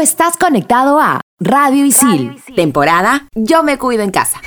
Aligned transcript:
estás 0.00 0.36
conectado 0.36 0.98
a 0.98 1.20
Radio 1.38 1.84
Isil, 1.84 2.42
temporada 2.56 3.28
Yo 3.34 3.62
me 3.62 3.78
cuido 3.78 4.02
en 4.02 4.10
casa. 4.10 4.40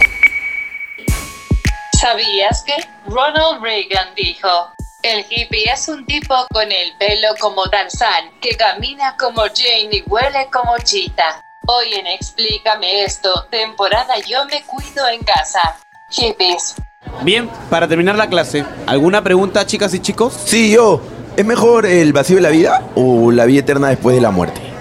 ¿Sabías 1.99 2.63
que 2.63 2.73
Ronald 3.07 3.61
Reagan 3.61 4.09
dijo, 4.15 4.49
el 5.03 5.25
hippie 5.29 5.71
es 5.71 5.87
un 5.87 6.05
tipo 6.05 6.35
con 6.51 6.71
el 6.71 6.91
pelo 6.97 7.29
como 7.39 7.69
Tarzán, 7.69 8.31
que 8.41 8.57
camina 8.57 9.15
como 9.17 9.41
Jane 9.41 9.89
y 9.91 10.03
huele 10.07 10.47
como 10.51 10.77
Chita? 10.79 11.41
Hoy 11.67 11.93
en 11.93 12.07
Explícame 12.07 13.03
esto, 13.03 13.45
temporada 13.49 14.15
Yo 14.27 14.43
me 14.45 14.63
cuido 14.63 15.07
en 15.07 15.23
casa. 15.23 15.77
Hippies. 16.09 16.75
Bien, 17.21 17.49
para 17.69 17.87
terminar 17.87 18.15
la 18.15 18.27
clase, 18.27 18.65
¿alguna 18.85 19.23
pregunta, 19.23 19.65
chicas 19.65 19.93
y 19.93 19.99
chicos? 19.99 20.33
Sí, 20.45 20.71
yo. 20.71 21.01
¿Es 21.37 21.45
mejor 21.45 21.85
el 21.85 22.11
vacío 22.11 22.35
de 22.35 22.41
la 22.41 22.49
vida 22.49 22.83
o 22.95 23.31
la 23.31 23.45
vida 23.45 23.61
eterna 23.61 23.89
después 23.89 24.15
de 24.15 24.21
la 24.21 24.31
muerte? 24.31 24.72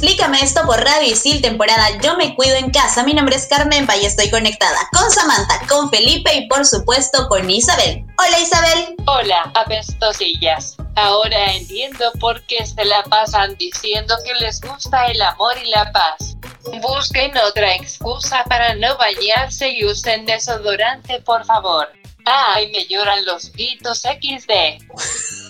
Explícame 0.00 0.40
esto 0.40 0.60
por 0.64 0.78
Radio 0.80 1.10
Isil, 1.10 1.42
temporada 1.42 1.88
Yo 2.00 2.16
me 2.16 2.36
cuido 2.36 2.54
en 2.54 2.70
casa. 2.70 3.02
Mi 3.02 3.14
nombre 3.14 3.34
es 3.34 3.48
Carmen 3.48 3.84
y 4.00 4.06
estoy 4.06 4.30
conectada 4.30 4.78
con 4.92 5.10
Samantha, 5.10 5.60
con 5.68 5.90
Felipe 5.90 6.32
y 6.36 6.46
por 6.46 6.64
supuesto 6.64 7.26
con 7.26 7.50
Isabel. 7.50 8.04
Hola 8.16 8.38
Isabel. 8.38 8.94
Hola, 9.06 9.50
apestosillas. 9.56 10.76
Ahora 10.94 11.52
entiendo 11.52 12.12
por 12.20 12.40
qué 12.46 12.64
se 12.64 12.84
la 12.84 13.02
pasan 13.10 13.56
diciendo 13.56 14.14
que 14.24 14.34
les 14.34 14.60
gusta 14.60 15.06
el 15.06 15.20
amor 15.20 15.54
y 15.60 15.68
la 15.70 15.90
paz. 15.90 16.36
Busquen 16.80 17.36
otra 17.36 17.74
excusa 17.74 18.44
para 18.44 18.76
no 18.76 18.96
bañarse 18.98 19.68
y 19.68 19.84
usen 19.84 20.26
desodorante, 20.26 21.20
por 21.22 21.44
favor. 21.44 21.88
Ay, 22.24 22.70
me 22.70 22.86
lloran 22.86 23.24
los 23.24 23.50
pitos 23.50 24.02
XD. 24.02 25.47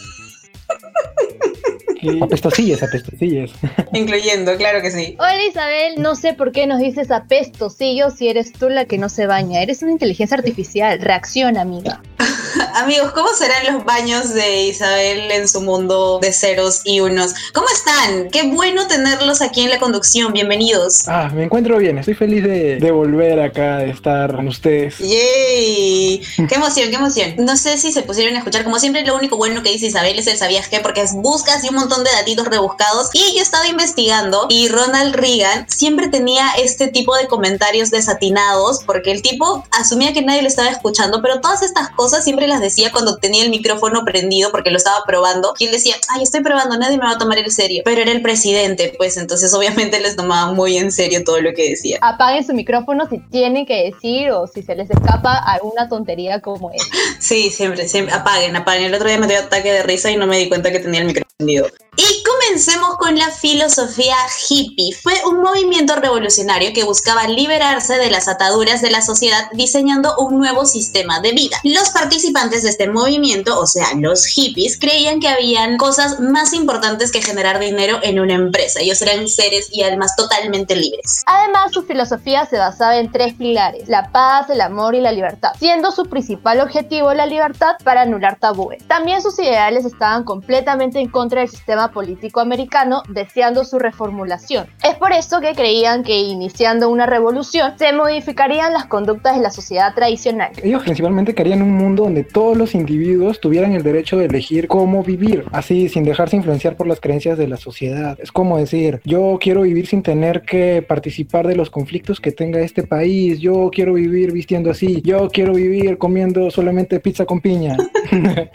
Apestosillas, 2.22 2.82
apestosillas. 2.82 3.50
Incluyendo, 3.92 4.56
claro 4.56 4.80
que 4.82 4.90
sí. 4.90 5.16
Hola 5.18 5.44
Isabel, 5.44 6.00
no 6.00 6.14
sé 6.14 6.32
por 6.32 6.52
qué 6.52 6.66
nos 6.66 6.78
dices 6.78 7.10
apestosillo 7.10 8.10
si 8.10 8.28
eres 8.28 8.52
tú 8.52 8.68
la 8.68 8.84
que 8.84 8.98
no 8.98 9.08
se 9.08 9.26
baña. 9.26 9.62
Eres 9.62 9.82
una 9.82 9.92
inteligencia 9.92 10.36
artificial. 10.36 11.00
Reacciona, 11.00 11.62
amiga. 11.62 12.00
Amigos, 12.74 13.12
¿cómo 13.12 13.28
serán 13.34 13.74
los 13.74 13.84
baños 13.84 14.32
de 14.34 14.64
Isabel 14.64 15.30
en 15.30 15.48
su 15.48 15.60
mundo 15.60 16.18
de 16.20 16.32
ceros 16.32 16.80
y 16.84 17.00
unos? 17.00 17.34
¿Cómo 17.52 17.66
están? 17.68 18.30
Qué 18.30 18.42
bueno 18.42 18.86
tenerlos 18.86 19.42
aquí 19.42 19.62
en 19.62 19.70
la 19.70 19.78
conducción. 19.78 20.32
Bienvenidos. 20.32 21.08
Ah, 21.08 21.30
me 21.34 21.44
encuentro 21.44 21.78
bien. 21.78 21.98
Estoy 21.98 22.14
feliz 22.14 22.44
de, 22.44 22.76
de 22.76 22.90
volver 22.90 23.40
acá, 23.40 23.78
de 23.78 23.90
estar 23.90 24.34
con 24.34 24.48
ustedes. 24.48 24.98
¡Yay! 24.98 26.22
¡Qué 26.48 26.54
emoción, 26.54 26.90
qué 26.90 26.96
emoción! 26.96 27.34
No 27.38 27.56
sé 27.56 27.78
si 27.78 27.92
se 27.92 28.02
pusieron 28.02 28.34
a 28.34 28.38
escuchar. 28.38 28.64
Como 28.64 28.78
siempre, 28.78 29.04
lo 29.04 29.16
único 29.16 29.36
bueno 29.36 29.62
que 29.62 29.70
dice 29.70 29.86
Isabel 29.86 30.18
es 30.18 30.26
el 30.26 30.38
sabías 30.38 30.68
qué, 30.68 30.80
porque 30.80 31.00
es 31.02 31.14
buscas 31.14 31.64
y 31.64 31.68
un 31.68 31.76
montón 31.76 32.04
de 32.04 32.10
datitos 32.10 32.46
rebuscados. 32.46 33.10
Y 33.12 33.36
yo 33.36 33.42
estaba 33.42 33.66
investigando 33.66 34.46
y 34.48 34.68
Ronald 34.68 35.14
Reagan 35.14 35.66
siempre 35.68 36.08
tenía 36.08 36.52
este 36.58 36.88
tipo 36.88 37.16
de 37.16 37.26
comentarios 37.26 37.90
desatinados, 37.90 38.82
porque 38.84 39.10
el 39.12 39.22
tipo 39.22 39.64
asumía 39.72 40.12
que 40.12 40.22
nadie 40.22 40.42
le 40.42 40.48
estaba 40.48 40.68
escuchando, 40.68 41.20
pero 41.22 41.40
todas 41.40 41.62
estas 41.62 41.90
cosas 41.90 42.24
siempre 42.24 42.37
las 42.46 42.60
decía 42.60 42.92
cuando 42.92 43.16
tenía 43.16 43.44
el 43.44 43.50
micrófono 43.50 44.04
prendido 44.04 44.50
porque 44.50 44.70
lo 44.70 44.76
estaba 44.76 45.02
probando. 45.06 45.54
Y 45.58 45.66
él 45.66 45.72
decía, 45.72 45.94
ay, 46.08 46.22
estoy 46.22 46.42
probando, 46.42 46.78
nadie 46.78 46.98
me 46.98 47.04
va 47.04 47.12
a 47.12 47.18
tomar 47.18 47.38
en 47.38 47.50
serio. 47.50 47.82
Pero 47.84 48.02
era 48.02 48.12
el 48.12 48.22
presidente, 48.22 48.94
pues 48.96 49.16
entonces 49.16 49.52
obviamente 49.54 50.00
les 50.00 50.16
tomaba 50.16 50.52
muy 50.52 50.76
en 50.76 50.92
serio 50.92 51.24
todo 51.24 51.40
lo 51.40 51.52
que 51.54 51.70
decía. 51.70 51.98
Apaguen 52.02 52.46
su 52.46 52.54
micrófono 52.54 53.08
si 53.08 53.18
tienen 53.18 53.66
que 53.66 53.90
decir 53.90 54.30
o 54.30 54.46
si 54.46 54.62
se 54.62 54.74
les 54.74 54.90
escapa 54.90 55.36
alguna 55.38 55.88
tontería 55.88 56.40
como 56.40 56.70
esa. 56.70 56.86
Sí, 57.20 57.50
siempre, 57.50 57.88
siempre, 57.88 58.14
apaguen, 58.14 58.54
apaguen. 58.56 58.86
El 58.86 58.94
otro 58.94 59.08
día 59.08 59.18
me 59.18 59.26
dio 59.26 59.38
ataque 59.38 59.72
de 59.72 59.82
risa 59.82 60.10
y 60.10 60.16
no 60.16 60.26
me 60.26 60.38
di 60.38 60.48
cuenta 60.48 60.70
que 60.70 60.78
tenía 60.78 61.00
el 61.00 61.06
micrófono 61.06 61.27
Y 61.40 62.24
comencemos 62.24 62.96
con 62.96 63.16
la 63.16 63.30
filosofía 63.30 64.16
hippie. 64.48 64.92
Fue 64.92 65.14
un 65.24 65.40
movimiento 65.40 65.94
revolucionario 65.94 66.72
que 66.72 66.82
buscaba 66.82 67.28
liberarse 67.28 67.94
de 67.96 68.10
las 68.10 68.26
ataduras 68.26 68.82
de 68.82 68.90
la 68.90 69.02
sociedad 69.02 69.48
diseñando 69.52 70.16
un 70.18 70.38
nuevo 70.38 70.64
sistema 70.64 71.20
de 71.20 71.32
vida. 71.32 71.56
Los 71.62 71.90
participantes 71.90 72.64
de 72.64 72.70
este 72.70 72.88
movimiento, 72.88 73.58
o 73.58 73.66
sea, 73.66 73.86
los 73.96 74.26
hippies, 74.26 74.78
creían 74.80 75.20
que 75.20 75.28
habían 75.28 75.76
cosas 75.76 76.18
más 76.18 76.52
importantes 76.54 77.12
que 77.12 77.22
generar 77.22 77.60
dinero 77.60 77.98
en 78.02 78.18
una 78.18 78.34
empresa. 78.34 78.80
Ellos 78.80 79.00
eran 79.02 79.28
seres 79.28 79.68
y 79.70 79.82
almas 79.82 80.16
totalmente 80.16 80.74
libres. 80.74 81.22
Además, 81.26 81.72
su 81.72 81.84
filosofía 81.84 82.46
se 82.46 82.58
basaba 82.58 82.96
en 82.96 83.12
tres 83.12 83.34
pilares, 83.34 83.88
la 83.88 84.10
paz, 84.10 84.50
el 84.50 84.60
amor 84.60 84.96
y 84.96 85.00
la 85.00 85.12
libertad, 85.12 85.50
siendo 85.58 85.92
su 85.92 86.04
principal 86.06 86.60
objetivo 86.60 87.14
la 87.14 87.26
libertad 87.26 87.76
para 87.84 88.02
anular 88.02 88.38
tabúes. 88.40 88.86
También 88.88 89.22
sus 89.22 89.38
ideales 89.38 89.84
estaban 89.84 90.24
completamente 90.24 90.98
en 90.98 91.08
contra 91.08 91.27
del 91.36 91.48
sistema 91.48 91.92
político 91.92 92.40
americano, 92.40 93.02
deseando 93.08 93.64
su 93.64 93.78
reformulación. 93.78 94.66
Es 94.82 94.94
por 94.96 95.12
eso 95.12 95.40
que 95.40 95.54
creían 95.54 96.02
que 96.02 96.18
iniciando 96.18 96.88
una 96.88 97.06
revolución 97.06 97.72
se 97.78 97.92
modificarían 97.92 98.72
las 98.72 98.86
conductas 98.86 99.36
de 99.36 99.42
la 99.42 99.50
sociedad 99.50 99.94
tradicional. 99.94 100.50
Ellos 100.62 100.82
principalmente 100.82 101.34
querían 101.34 101.62
un 101.62 101.72
mundo 101.72 102.04
donde 102.04 102.24
todos 102.24 102.56
los 102.56 102.74
individuos 102.74 103.40
tuvieran 103.40 103.72
el 103.72 103.82
derecho 103.82 104.16
de 104.16 104.26
elegir 104.26 104.68
cómo 104.68 105.02
vivir, 105.02 105.44
así 105.52 105.88
sin 105.88 106.04
dejarse 106.04 106.36
influenciar 106.36 106.76
por 106.76 106.86
las 106.86 107.00
creencias 107.00 107.38
de 107.38 107.48
la 107.48 107.56
sociedad. 107.56 108.18
Es 108.20 108.32
como 108.32 108.58
decir, 108.58 109.00
yo 109.04 109.38
quiero 109.40 109.62
vivir 109.62 109.86
sin 109.86 110.02
tener 110.02 110.42
que 110.42 110.82
participar 110.82 111.46
de 111.46 111.56
los 111.56 111.70
conflictos 111.70 112.20
que 112.20 112.32
tenga 112.32 112.60
este 112.60 112.82
país, 112.82 113.38
yo 113.40 113.70
quiero 113.72 113.94
vivir 113.94 114.32
vistiendo 114.32 114.70
así, 114.70 115.02
yo 115.02 115.28
quiero 115.28 115.54
vivir 115.54 115.98
comiendo 115.98 116.50
solamente 116.50 117.00
pizza 117.00 117.24
con 117.24 117.40
piña. 117.40 117.76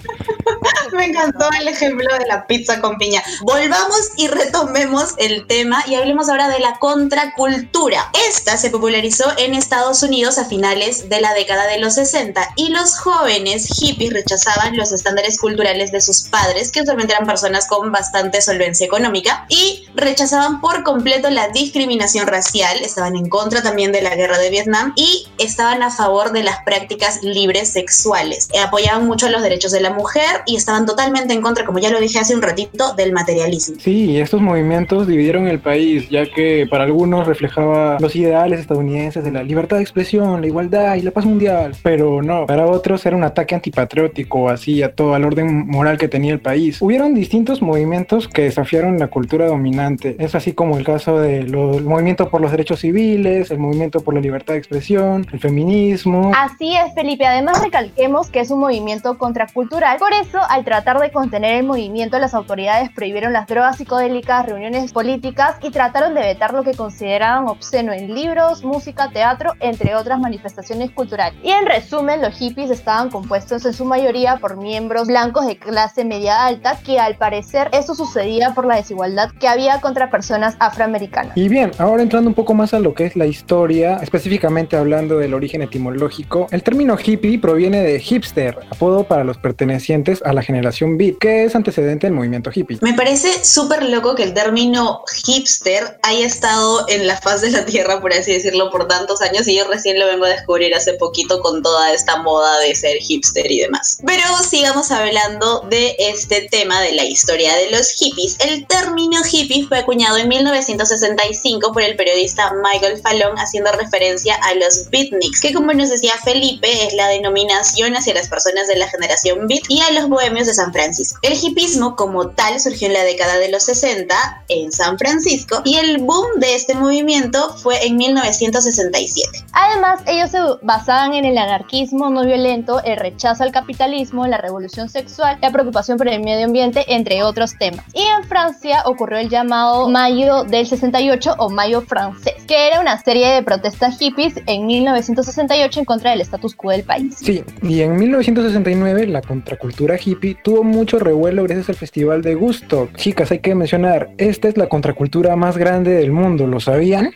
Me 0.93 1.05
encantó 1.05 1.49
el 1.59 1.67
ejemplo 1.67 2.07
de 2.17 2.27
la 2.27 2.45
pizza 2.45 2.79
con 2.79 2.97
piña. 2.97 3.23
Volvamos 3.41 4.11
y 4.15 4.27
retomemos 4.27 5.15
el 5.17 5.47
tema 5.47 5.83
y 5.87 5.95
hablemos 5.95 6.29
ahora 6.29 6.49
de 6.49 6.59
la 6.59 6.77
contracultura. 6.79 8.09
Esta 8.29 8.57
se 8.57 8.69
popularizó 8.69 9.25
en 9.37 9.55
Estados 9.55 10.03
Unidos 10.03 10.37
a 10.37 10.45
finales 10.45 11.09
de 11.09 11.21
la 11.21 11.33
década 11.33 11.65
de 11.67 11.79
los 11.79 11.95
60 11.95 12.53
y 12.55 12.69
los 12.69 12.99
jóvenes 12.99 13.67
hippies 13.67 14.13
rechazaban 14.13 14.77
los 14.77 14.91
estándares 14.91 15.39
culturales 15.39 15.91
de 15.91 16.01
sus 16.01 16.21
padres, 16.21 16.71
que 16.71 16.81
usualmente 16.81 17.13
eran 17.13 17.27
personas 17.27 17.67
con 17.67 17.91
bastante 17.91 18.41
solvencia 18.41 18.85
económica, 18.85 19.45
y 19.49 19.85
rechazaban 19.95 20.61
por 20.61 20.83
completo 20.83 21.29
la 21.29 21.49
discriminación 21.49 22.27
racial, 22.27 22.77
estaban 22.83 23.15
en 23.15 23.29
contra 23.29 23.63
también 23.63 23.91
de 23.91 24.01
la 24.01 24.15
guerra 24.15 24.37
de 24.37 24.49
Vietnam 24.49 24.93
y 24.95 25.27
estaban 25.37 25.81
a 25.83 25.91
favor 25.91 26.31
de 26.31 26.43
las 26.43 26.63
prácticas 26.63 27.21
libres 27.23 27.69
sexuales. 27.69 28.47
Apoyaban 28.63 29.05
mucho 29.05 29.29
los 29.29 29.41
derechos 29.41 29.71
de 29.71 29.81
la 29.81 29.91
mujer 29.91 30.43
y 30.45 30.55
estaban 30.55 30.82
totalmente 30.85 31.33
en 31.33 31.41
contra, 31.41 31.66
como 31.66 31.79
ya 31.79 31.89
lo 31.89 31.99
dije 31.99 32.19
hace 32.19 32.35
un 32.35 32.41
ratito, 32.41 32.94
del 32.95 33.13
materialismo. 33.13 33.75
Sí, 33.79 34.19
estos 34.19 34.41
movimientos 34.41 35.07
dividieron 35.07 35.47
el 35.47 35.59
país, 35.59 36.09
ya 36.09 36.25
que 36.25 36.67
para 36.69 36.83
algunos 36.83 37.27
reflejaba 37.27 37.97
los 37.99 38.16
ideales 38.16 38.59
estadounidenses 38.59 39.23
de 39.23 39.31
la 39.31 39.44
libertad 39.44 39.77
de 39.77 39.83
expresión, 39.83 40.41
la 40.41 40.47
igualdad 40.47 40.95
y 40.95 41.01
la 41.01 41.11
paz 41.11 41.25
mundial, 41.25 41.75
pero 41.83 42.21
no, 42.21 42.45
para 42.45 42.66
otros 42.66 43.05
era 43.05 43.16
un 43.16 43.23
ataque 43.23 43.55
antipatriótico, 43.55 44.49
así 44.49 44.83
a 44.83 44.94
todo 44.94 45.16
el 45.16 45.25
orden 45.25 45.67
moral 45.67 45.97
que 45.97 46.07
tenía 46.07 46.33
el 46.33 46.39
país. 46.39 46.81
Hubieron 46.81 47.13
distintos 47.13 47.61
movimientos 47.61 48.27
que 48.27 48.44
desafiaron 48.44 48.97
la 49.00 49.07
cultura 49.07 49.47
dominante, 49.47 50.15
es 50.19 50.35
así 50.35 50.53
como 50.53 50.77
el 50.77 50.83
caso 50.83 51.19
del 51.19 51.56
movimiento 51.56 52.30
por 52.30 52.41
los 52.41 52.51
derechos 52.51 52.80
civiles, 52.80 53.51
el 53.51 53.59
movimiento 53.59 54.01
por 54.01 54.13
la 54.13 54.21
libertad 54.21 54.53
de 54.53 54.59
expresión, 54.59 55.25
el 55.31 55.39
feminismo. 55.39 56.31
Así 56.35 56.75
es, 56.75 56.94
Felipe. 56.94 57.25
Además, 57.25 57.62
recalquemos 57.62 58.30
que 58.30 58.39
es 58.39 58.51
un 58.51 58.59
movimiento 58.59 59.18
contracultural, 59.18 59.97
por 59.97 60.13
eso, 60.13 60.39
al 60.50 60.63
tratar 60.73 60.99
de 60.99 61.11
contener 61.11 61.59
el 61.59 61.65
movimiento, 61.67 62.17
las 62.17 62.33
autoridades 62.33 62.89
prohibieron 62.89 63.31
las 63.31 63.45
drogas 63.45 63.77
psicodélicas, 63.77 64.47
reuniones 64.47 64.91
políticas 64.91 65.57
y 65.61 65.69
trataron 65.69 66.15
de 66.15 66.21
vetar 66.21 66.51
lo 66.51 66.63
que 66.63 66.73
consideraban 66.73 67.47
obsceno 67.47 67.93
en 67.93 68.15
libros, 68.15 68.63
música, 68.63 69.11
teatro, 69.11 69.53
entre 69.59 69.93
otras 69.93 70.19
manifestaciones 70.19 70.89
culturales. 70.89 71.37
Y 71.43 71.51
en 71.51 71.67
resumen, 71.67 72.23
los 72.23 72.33
hippies 72.33 72.71
estaban 72.71 73.11
compuestos 73.11 73.63
en 73.67 73.73
su 73.73 73.85
mayoría 73.85 74.37
por 74.37 74.57
miembros 74.57 75.09
blancos 75.09 75.45
de 75.45 75.57
clase 75.57 76.05
media 76.05 76.43
alta, 76.47 76.79
que 76.83 76.99
al 76.99 77.17
parecer 77.17 77.69
eso 77.71 77.93
sucedía 77.93 78.55
por 78.55 78.65
la 78.65 78.77
desigualdad 78.77 79.29
que 79.39 79.47
había 79.47 79.79
contra 79.79 80.09
personas 80.09 80.55
afroamericanas. 80.57 81.37
Y 81.37 81.49
bien, 81.49 81.69
ahora 81.77 82.01
entrando 82.01 82.29
un 82.29 82.33
poco 82.33 82.55
más 82.55 82.73
a 82.73 82.79
lo 82.79 82.95
que 82.95 83.05
es 83.05 83.15
la 83.15 83.27
historia, 83.27 83.97
específicamente 83.97 84.75
hablando 84.75 85.19
del 85.19 85.35
origen 85.35 85.61
etimológico, 85.61 86.47
el 86.49 86.63
término 86.63 86.97
hippie 86.97 87.37
proviene 87.37 87.83
de 87.83 87.99
hipster, 87.99 88.57
apodo 88.71 89.03
para 89.03 89.23
los 89.23 89.37
pertenecientes 89.37 90.23
a 90.25 90.33
la 90.33 90.41
generación 90.41 90.62
generación 90.63 90.98
beat, 90.98 91.18
que 91.19 91.44
es 91.45 91.56
antecedente 91.56 92.07
del 92.07 92.13
movimiento 92.13 92.50
hippie. 92.54 92.77
Me 92.81 92.94
parece 92.94 93.44
súper 93.44 93.83
loco 93.83 94.15
que 94.15 94.24
el 94.24 94.33
término 94.33 95.04
hipster 95.25 96.00
haya 96.04 96.25
estado 96.25 96.86
en 96.88 97.06
la 97.06 97.19
faz 97.19 97.42
de 97.42 97.51
la 97.51 97.65
tierra, 97.65 98.00
por 98.00 98.13
así 98.13 98.31
decirlo, 98.31 98.71
por 98.71 98.88
tantos 98.88 99.21
años 99.21 99.48
y 99.48 99.56
yo 99.57 99.68
recién 99.68 100.00
lo 100.00 100.06
vengo 100.06 100.25
a 100.25 100.30
descubrir 100.30 100.74
hace 100.74 100.94
poquito 100.94 101.42
con 101.42 101.62
toda 101.62 101.94
esta 101.94 102.18
moda 102.18 102.60
de 102.60 102.74
ser 102.75 102.98
hipster 102.98 103.51
y 103.51 103.60
demás. 103.60 103.98
Pero 104.06 104.24
sigamos 104.50 104.92
hablando 104.92 105.62
de 105.69 105.95
este 106.00 106.48
tema 106.50 106.81
de 106.81 106.94
la 106.94 107.04
historia 107.04 107.56
de 107.56 107.71
los 107.71 107.92
hippies. 107.92 108.38
El 108.39 108.66
término 108.68 109.21
hippie 109.30 109.68
fue 109.68 109.80
acuñado 109.80 110.18
en 110.18 110.30
1965 110.30 111.74
por 111.74 111.81
el 111.81 111.95
periodista 111.95 112.54
Michael 112.63 113.01
Fallon 113.01 113.38
haciendo 113.38 113.71
referencia 113.74 114.36
a 114.36 114.54
los 114.56 114.89
beatniks, 114.89 115.42
que 115.42 115.54
como 115.54 115.74
nos 115.74 115.89
decía 115.89 116.13
Felipe 116.24 116.88
es 116.88 116.94
la 116.94 117.07
denominación 117.07 117.95
hacia 117.95 118.13
las 118.13 118.30
personas 118.30 118.68
de 118.68 118.77
la 118.77 118.88
generación 118.88 119.48
beat 119.48 119.63
y 119.68 119.81
a 119.81 119.92
los 119.92 120.07
bohemios 120.07 120.48
de 120.53 120.63
San 120.63 120.71
Francisco. 120.71 121.19
El 121.21 121.33
hippismo 121.33 121.95
como 121.95 122.29
tal 122.29 122.59
surgió 122.59 122.88
en 122.88 122.94
la 122.94 123.03
década 123.03 123.38
de 123.38 123.50
los 123.50 123.63
60 123.63 124.15
en 124.50 124.71
San 124.71 124.97
Francisco 124.97 125.61
y 125.65 125.77
el 125.77 125.97
boom 126.00 126.39
de 126.39 126.55
este 126.55 126.75
movimiento 126.75 127.55
fue 127.57 127.85
en 127.85 127.97
1967. 127.97 129.45
Además, 129.53 130.01
ellos 130.05 130.29
se 130.31 130.39
basaban 130.61 131.13
en 131.13 131.25
el 131.25 131.38
anarquismo 131.38 132.09
no 132.09 132.25
violento, 132.25 132.81
el 132.83 132.97
rechazo 132.97 133.44
al 133.44 133.51
capitalismo, 133.51 134.27
la 134.27 134.38
revolución 134.38 134.89
sexual, 134.89 135.38
la 135.41 135.51
preocupación 135.51 135.97
por 135.97 136.07
el 136.07 136.21
medio 136.21 136.45
ambiente, 136.45 136.85
entre 136.88 137.23
otros 137.23 137.57
temas. 137.57 137.85
Y 137.94 138.01
en 138.01 138.23
Francia 138.27 138.83
ocurrió 138.85 139.19
el 139.19 139.29
llamado 139.29 139.89
Mayo 139.89 140.44
del 140.44 140.67
68 140.67 141.35
o 141.38 141.49
Mayo 141.49 141.81
francés, 141.81 142.35
que 142.47 142.67
era 142.67 142.79
una 142.79 143.01
serie 143.01 143.27
de 143.29 143.44
protestas 143.44 143.97
hippies 143.97 144.35
en 144.45 144.65
1968 144.65 145.79
en 145.79 145.85
contra 145.85 146.11
del 146.11 146.21
status 146.21 146.56
quo 146.56 146.71
del 146.71 146.83
país. 146.83 147.15
Sí, 147.17 147.44
y 147.61 147.81
en 147.81 147.95
1969 147.95 149.07
la 149.07 149.21
contracultura 149.21 149.97
hippie 150.03 150.38
tuvo 150.44 150.63
mucho 150.63 151.00
revuelo 151.00 151.44
gracias 151.44 151.69
al 151.69 151.75
festival 151.75 152.22
de 152.22 152.36
Gusto. 152.36 152.90
Chicas, 152.95 153.31
hay 153.31 153.40
que 153.40 153.56
mencionar, 153.56 154.12
esta 154.18 154.48
es 154.48 154.57
la 154.57 154.68
contracultura 154.68 155.36
más 155.36 155.57
grande 155.57 155.92
del 155.92 156.12
mundo, 156.12 156.45
¿lo 156.45 156.60
sabían? 156.60 157.16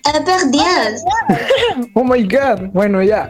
oh 1.93 2.03
my 2.03 2.23
god, 2.23 2.67
bueno 2.71 3.03
ya. 3.03 3.29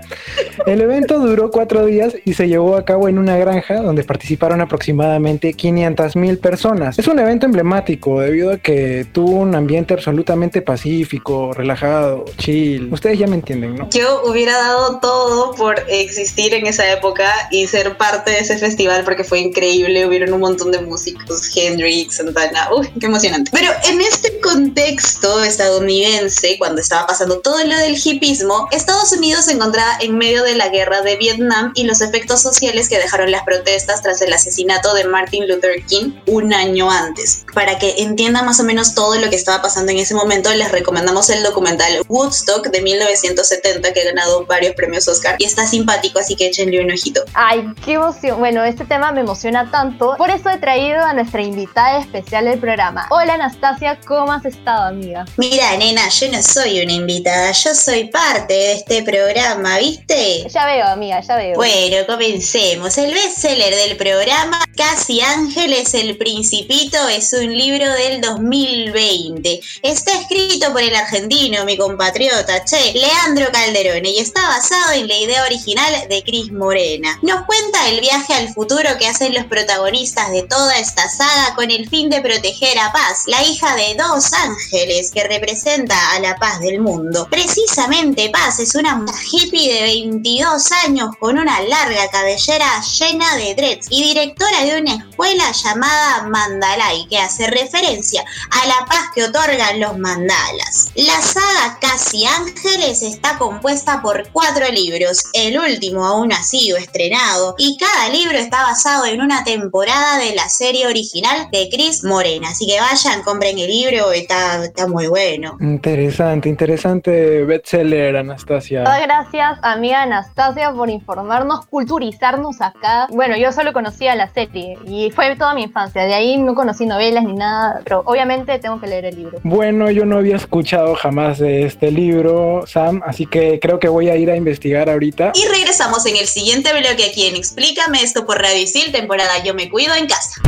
El 0.65 0.81
evento 0.81 1.19
duró 1.19 1.49
cuatro 1.51 1.85
días 1.85 2.15
y 2.25 2.33
se 2.33 2.47
llevó 2.47 2.75
a 2.75 2.85
cabo 2.85 3.09
en 3.09 3.17
una 3.17 3.37
granja 3.37 3.75
donde 3.81 4.03
participaron 4.03 4.61
aproximadamente 4.61 5.53
500 5.53 6.15
mil 6.15 6.37
personas. 6.37 6.99
Es 6.99 7.07
un 7.07 7.19
evento 7.19 7.45
emblemático 7.45 8.19
debido 8.19 8.51
a 8.51 8.57
que 8.57 9.05
tuvo 9.11 9.31
un 9.31 9.55
ambiente 9.55 9.93
absolutamente 9.93 10.61
pacífico, 10.61 11.53
relajado, 11.53 12.25
chill. 12.37 12.91
Ustedes 12.91 13.19
ya 13.19 13.27
me 13.27 13.35
entienden, 13.35 13.75
¿no? 13.75 13.89
Yo 13.89 14.23
hubiera 14.25 14.53
dado 14.53 14.99
todo 14.99 15.53
por 15.55 15.75
existir 15.87 16.53
en 16.53 16.67
esa 16.67 16.91
época 16.91 17.29
y 17.51 17.67
ser 17.67 17.97
parte 17.97 18.31
de 18.31 18.39
ese 18.39 18.57
festival 18.57 19.03
porque 19.03 19.23
fue 19.23 19.39
increíble. 19.39 19.86
Hubieron 19.87 20.33
un 20.33 20.41
montón 20.41 20.71
de 20.71 20.79
músicos, 20.79 21.49
Hendrix, 21.55 22.15
Santana. 22.15 22.69
Uy, 22.75 22.89
qué 22.99 23.05
emocionante. 23.05 23.51
Pero 23.53 23.71
en 23.85 24.01
este 24.01 24.39
contexto 24.41 25.43
estadounidense, 25.43 26.57
cuando 26.57 26.81
estaba 26.81 27.07
pasando 27.07 27.39
todo 27.39 27.63
lo 27.63 27.77
del 27.77 27.97
hipismo, 27.97 28.67
Estados 28.71 29.11
Unidos 29.11 29.45
se 29.45 29.53
encontraba 29.53 29.97
en 30.01 30.17
medio 30.17 30.43
de 30.43 30.55
la 30.55 30.69
guerra 30.69 31.01
de 31.01 31.15
Vietnam 31.15 31.71
y 31.75 31.83
los 31.83 32.01
efectos 32.01 32.41
sociales 32.41 32.89
que 32.89 32.97
dejaron 32.97 33.31
las 33.31 33.43
protestas 33.43 34.01
tras 34.01 34.21
el 34.21 34.33
asesinato 34.33 34.93
de 34.93 35.05
Martin 35.05 35.47
Luther 35.47 35.83
King 35.85 36.13
un 36.25 36.53
año 36.53 36.91
antes. 36.91 37.45
Para 37.53 37.79
que 37.79 37.95
entiendan 37.99 38.45
más 38.45 38.59
o 38.59 38.63
menos 38.63 38.93
todo 38.93 39.15
lo 39.15 39.29
que 39.29 39.35
estaba 39.35 39.61
pasando 39.61 39.91
en 39.91 39.99
ese 39.99 40.15
momento, 40.15 40.53
les 40.53 40.71
recomendamos 40.71 41.29
el 41.29 41.43
documental 41.43 42.03
Woodstock 42.07 42.67
de 42.67 42.81
1970 42.81 43.93
que 43.93 44.01
ha 44.01 44.05
ganado 44.05 44.45
varios 44.45 44.75
premios 44.75 45.07
Oscar 45.07 45.35
y 45.39 45.45
está 45.45 45.65
simpático, 45.65 46.19
así 46.19 46.35
que 46.35 46.47
échenle 46.47 46.83
un 46.83 46.91
ojito. 46.91 47.21
Ay, 47.33 47.65
qué 47.83 47.93
emoción. 47.93 48.39
Bueno, 48.39 48.63
este 48.63 48.85
tema 48.85 49.11
me 49.11 49.21
emociona 49.21 49.69
tanto. 49.71 49.76
Por 50.17 50.31
eso 50.31 50.49
he 50.49 50.57
traído 50.57 51.03
a 51.03 51.13
nuestra 51.13 51.43
invitada 51.43 51.99
especial 51.99 52.45
del 52.45 52.59
programa. 52.59 53.05
Hola 53.11 53.35
Anastasia, 53.35 53.99
¿cómo 54.07 54.31
has 54.31 54.43
estado, 54.43 54.87
amiga? 54.87 55.23
Mira, 55.37 55.77
nena, 55.77 56.09
yo 56.09 56.31
no 56.31 56.41
soy 56.41 56.81
una 56.81 56.93
invitada, 56.93 57.51
yo 57.51 57.75
soy 57.75 58.05
parte 58.05 58.55
de 58.55 58.71
este 58.73 59.03
programa, 59.03 59.77
¿viste? 59.77 60.47
Ya 60.49 60.65
veo, 60.65 60.87
amiga, 60.87 61.19
ya 61.19 61.35
veo. 61.35 61.55
Bueno, 61.57 61.97
comencemos. 62.07 62.97
El 62.97 63.13
bestseller 63.13 63.75
del 63.75 63.97
programa, 63.97 64.59
Casi 64.75 65.21
Ángeles, 65.21 65.93
el 65.93 66.17
Principito, 66.17 66.97
es 67.09 67.31
un 67.33 67.55
libro 67.55 67.87
del 67.93 68.19
2020. 68.21 69.59
Está 69.83 70.11
escrito 70.19 70.73
por 70.73 70.81
el 70.81 70.95
argentino, 70.95 71.65
mi 71.65 71.77
compatriota, 71.77 72.65
che, 72.65 72.93
Leandro 72.93 73.51
Calderone, 73.51 74.09
y 74.09 74.17
está 74.17 74.41
basado 74.47 74.93
en 74.93 75.07
la 75.07 75.17
idea 75.17 75.43
original 75.43 76.07
de 76.09 76.23
Cris 76.23 76.51
Morena. 76.51 77.19
Nos 77.21 77.45
cuenta 77.45 77.89
el 77.89 78.01
viaje 78.01 78.33
al 78.33 78.49
futuro 78.49 78.89
que 78.97 79.05
hacen 79.05 79.35
los 79.35 79.45
protagonistas 79.57 80.29
de 80.29 80.43
toda 80.43 80.77
esta 80.77 81.09
saga 81.09 81.55
con 81.55 81.71
el 81.71 81.89
fin 81.89 82.11
de 82.11 82.21
proteger 82.21 82.77
a 82.77 82.91
Paz, 82.91 83.23
la 83.25 83.41
hija 83.43 83.75
de 83.75 83.95
dos 83.95 84.31
ángeles 84.33 85.09
que 85.11 85.23
representa 85.23 86.11
a 86.11 86.19
la 86.19 86.35
paz 86.35 86.59
del 86.59 86.79
mundo. 86.79 87.27
Precisamente 87.31 88.29
Paz 88.29 88.59
es 88.59 88.75
una 88.75 89.03
hippie 89.31 89.73
de 89.73 89.81
22 89.81 90.71
años 90.85 91.09
con 91.19 91.39
una 91.39 91.59
larga 91.61 92.07
cabellera 92.11 92.67
llena 92.99 93.35
de 93.37 93.55
dreads 93.55 93.87
y 93.89 94.03
directora 94.03 94.63
de 94.63 94.79
una 94.79 94.93
escuela 94.93 95.51
llamada 95.51 96.27
Mandalay 96.27 97.07
que 97.07 97.17
hace 97.17 97.47
referencia 97.47 98.23
a 98.51 98.67
la 98.67 98.85
paz 98.85 99.07
que 99.15 99.23
otorgan 99.23 99.79
los 99.79 99.97
mandalas. 99.97 100.91
La 100.93 101.19
saga 101.19 101.79
Casi 101.81 102.25
Ángeles 102.25 103.01
está 103.01 103.39
compuesta 103.39 104.03
por 104.03 104.29
cuatro 104.31 104.69
libros, 104.69 105.23
el 105.33 105.57
último 105.57 106.05
aún 106.05 106.31
ha 106.31 106.43
sido 106.43 106.77
estrenado 106.77 107.55
y 107.57 107.75
cada 107.77 108.09
libro 108.09 108.37
está 108.37 108.61
basado 108.61 109.05
en 109.07 109.21
una 109.21 109.43
temporada 109.47 110.17
de 110.17 110.35
la 110.35 110.49
serie 110.49 110.87
original 110.87 111.47
de 111.53 111.69
Chris 111.71 112.03
Morena, 112.03 112.49
así 112.49 112.67
que 112.67 112.77
vayan, 112.81 113.23
compren 113.23 113.57
el 113.57 113.67
libro, 113.67 114.11
está, 114.11 114.65
está 114.65 114.87
muy 114.87 115.07
bueno. 115.07 115.57
Interesante, 115.61 116.49
interesante 116.49 117.45
bestseller, 117.45 118.17
Anastasia. 118.17 118.81
Muchas 118.81 119.01
gracias, 119.03 119.59
amiga 119.61 120.01
Anastasia, 120.01 120.73
por 120.73 120.89
informarnos, 120.89 121.65
culturizarnos 121.67 122.59
acá. 122.59 123.07
Bueno, 123.09 123.37
yo 123.37 123.53
solo 123.53 123.71
conocía 123.71 124.15
la 124.15 124.27
serie 124.27 124.77
y 124.85 125.11
fue 125.11 125.33
toda 125.37 125.53
mi 125.53 125.63
infancia. 125.63 126.03
De 126.03 126.13
ahí 126.13 126.37
no 126.37 126.53
conocí 126.53 126.85
novelas 126.85 127.23
ni 127.23 127.33
nada, 127.33 127.79
pero 127.85 128.03
obviamente 128.05 128.59
tengo 128.59 128.81
que 128.81 128.87
leer 128.87 129.05
el 129.05 129.15
libro. 129.15 129.39
Bueno, 129.43 129.89
yo 129.91 130.03
no 130.03 130.17
había 130.17 130.35
escuchado 130.35 130.93
jamás 130.95 131.39
de 131.39 131.65
este 131.65 131.89
libro, 131.89 132.65
Sam, 132.67 133.01
así 133.05 133.25
que 133.25 133.61
creo 133.61 133.79
que 133.79 133.87
voy 133.87 134.09
a 134.09 134.17
ir 134.17 134.29
a 134.29 134.35
investigar 134.35 134.89
ahorita. 134.89 135.31
Y 135.35 135.47
regresamos 135.47 136.05
en 136.05 136.17
el 136.17 136.27
siguiente 136.27 136.71
bloque 136.73 137.05
aquí 137.09 137.27
en 137.27 137.37
Explícame 137.37 138.01
esto 138.01 138.25
por 138.25 138.41
Radio 138.41 138.61
Isil, 138.61 138.91
temporada 138.91 139.36
Yo 139.43 139.53
me 139.53 139.69
cuido 139.69 139.93
en 139.93 140.07
casa. 140.07 140.41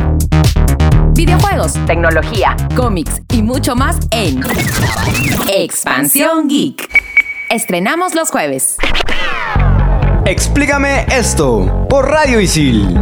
Videojuegos, 1.14 1.74
tecnología, 1.86 2.56
cómics 2.76 3.22
y 3.32 3.44
mucho 3.44 3.76
más 3.76 3.98
en 4.10 4.42
Expansión 5.48 6.48
Geek. 6.48 6.90
Estrenamos 7.50 8.16
los 8.16 8.30
jueves. 8.32 8.78
Explícame 10.26 11.06
esto 11.12 11.88
por 11.90 12.10
Radio 12.10 12.40
Isil. 12.40 12.98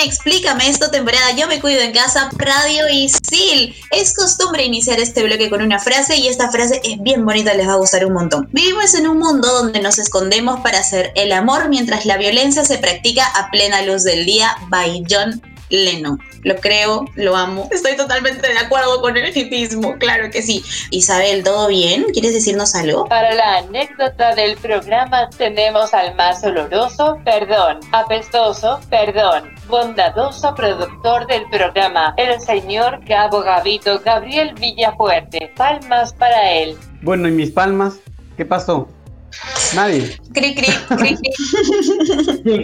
Explícame 0.00 0.68
esto, 0.68 0.90
temporada 0.92 1.32
Yo 1.36 1.48
me 1.48 1.60
cuido 1.60 1.80
en 1.80 1.92
casa, 1.92 2.30
Radio 2.36 2.88
Isil. 2.88 3.74
Es 3.90 4.14
costumbre 4.14 4.64
iniciar 4.64 5.00
este 5.00 5.24
bloque 5.24 5.50
con 5.50 5.60
una 5.60 5.80
frase 5.80 6.16
y 6.16 6.28
esta 6.28 6.52
frase 6.52 6.80
es 6.84 7.02
bien 7.02 7.24
bonita, 7.24 7.52
les 7.54 7.66
va 7.66 7.72
a 7.72 7.78
gustar 7.78 8.06
un 8.06 8.12
montón. 8.12 8.48
Vivimos 8.52 8.94
en 8.94 9.08
un 9.08 9.18
mundo 9.18 9.48
donde 9.48 9.80
nos 9.80 9.98
escondemos 9.98 10.60
para 10.60 10.78
hacer 10.78 11.12
el 11.16 11.32
amor 11.32 11.68
mientras 11.68 12.06
la 12.06 12.16
violencia 12.16 12.64
se 12.64 12.78
practica 12.78 13.26
a 13.26 13.50
plena 13.50 13.82
luz 13.82 14.04
del 14.04 14.24
día. 14.24 14.56
By 14.68 15.02
John 15.10 15.42
Lennon. 15.68 16.20
Lo 16.48 16.56
creo, 16.56 17.04
lo 17.14 17.36
amo. 17.36 17.68
Estoy 17.70 17.94
totalmente 17.94 18.48
de 18.48 18.56
acuerdo 18.56 19.02
con 19.02 19.18
el 19.18 19.36
hipismo, 19.36 19.98
claro 19.98 20.30
que 20.30 20.40
sí. 20.40 20.64
Isabel, 20.90 21.44
¿todo 21.44 21.68
bien? 21.68 22.06
¿Quieres 22.14 22.32
decirnos 22.32 22.74
algo? 22.74 23.04
Para 23.04 23.34
la 23.34 23.58
anécdota 23.58 24.34
del 24.34 24.56
programa 24.56 25.28
tenemos 25.36 25.92
al 25.92 26.14
más 26.14 26.42
oloroso, 26.42 27.18
perdón, 27.22 27.80
apestoso, 27.92 28.80
perdón, 28.88 29.54
bondadoso 29.68 30.54
productor 30.54 31.26
del 31.26 31.42
programa, 31.50 32.14
el 32.16 32.40
señor 32.40 33.04
Gabo 33.04 33.42
Gavito 33.42 34.00
Gabriel 34.00 34.54
Villafuerte. 34.54 35.52
Palmas 35.54 36.14
para 36.14 36.50
él. 36.50 36.78
Bueno, 37.02 37.28
¿y 37.28 37.32
mis 37.32 37.50
palmas? 37.50 37.96
¿Qué 38.38 38.46
pasó? 38.46 38.88
Nadie. 39.74 40.16
Cri, 40.38 40.54
cri, 40.54 40.68
cri, 40.96 41.18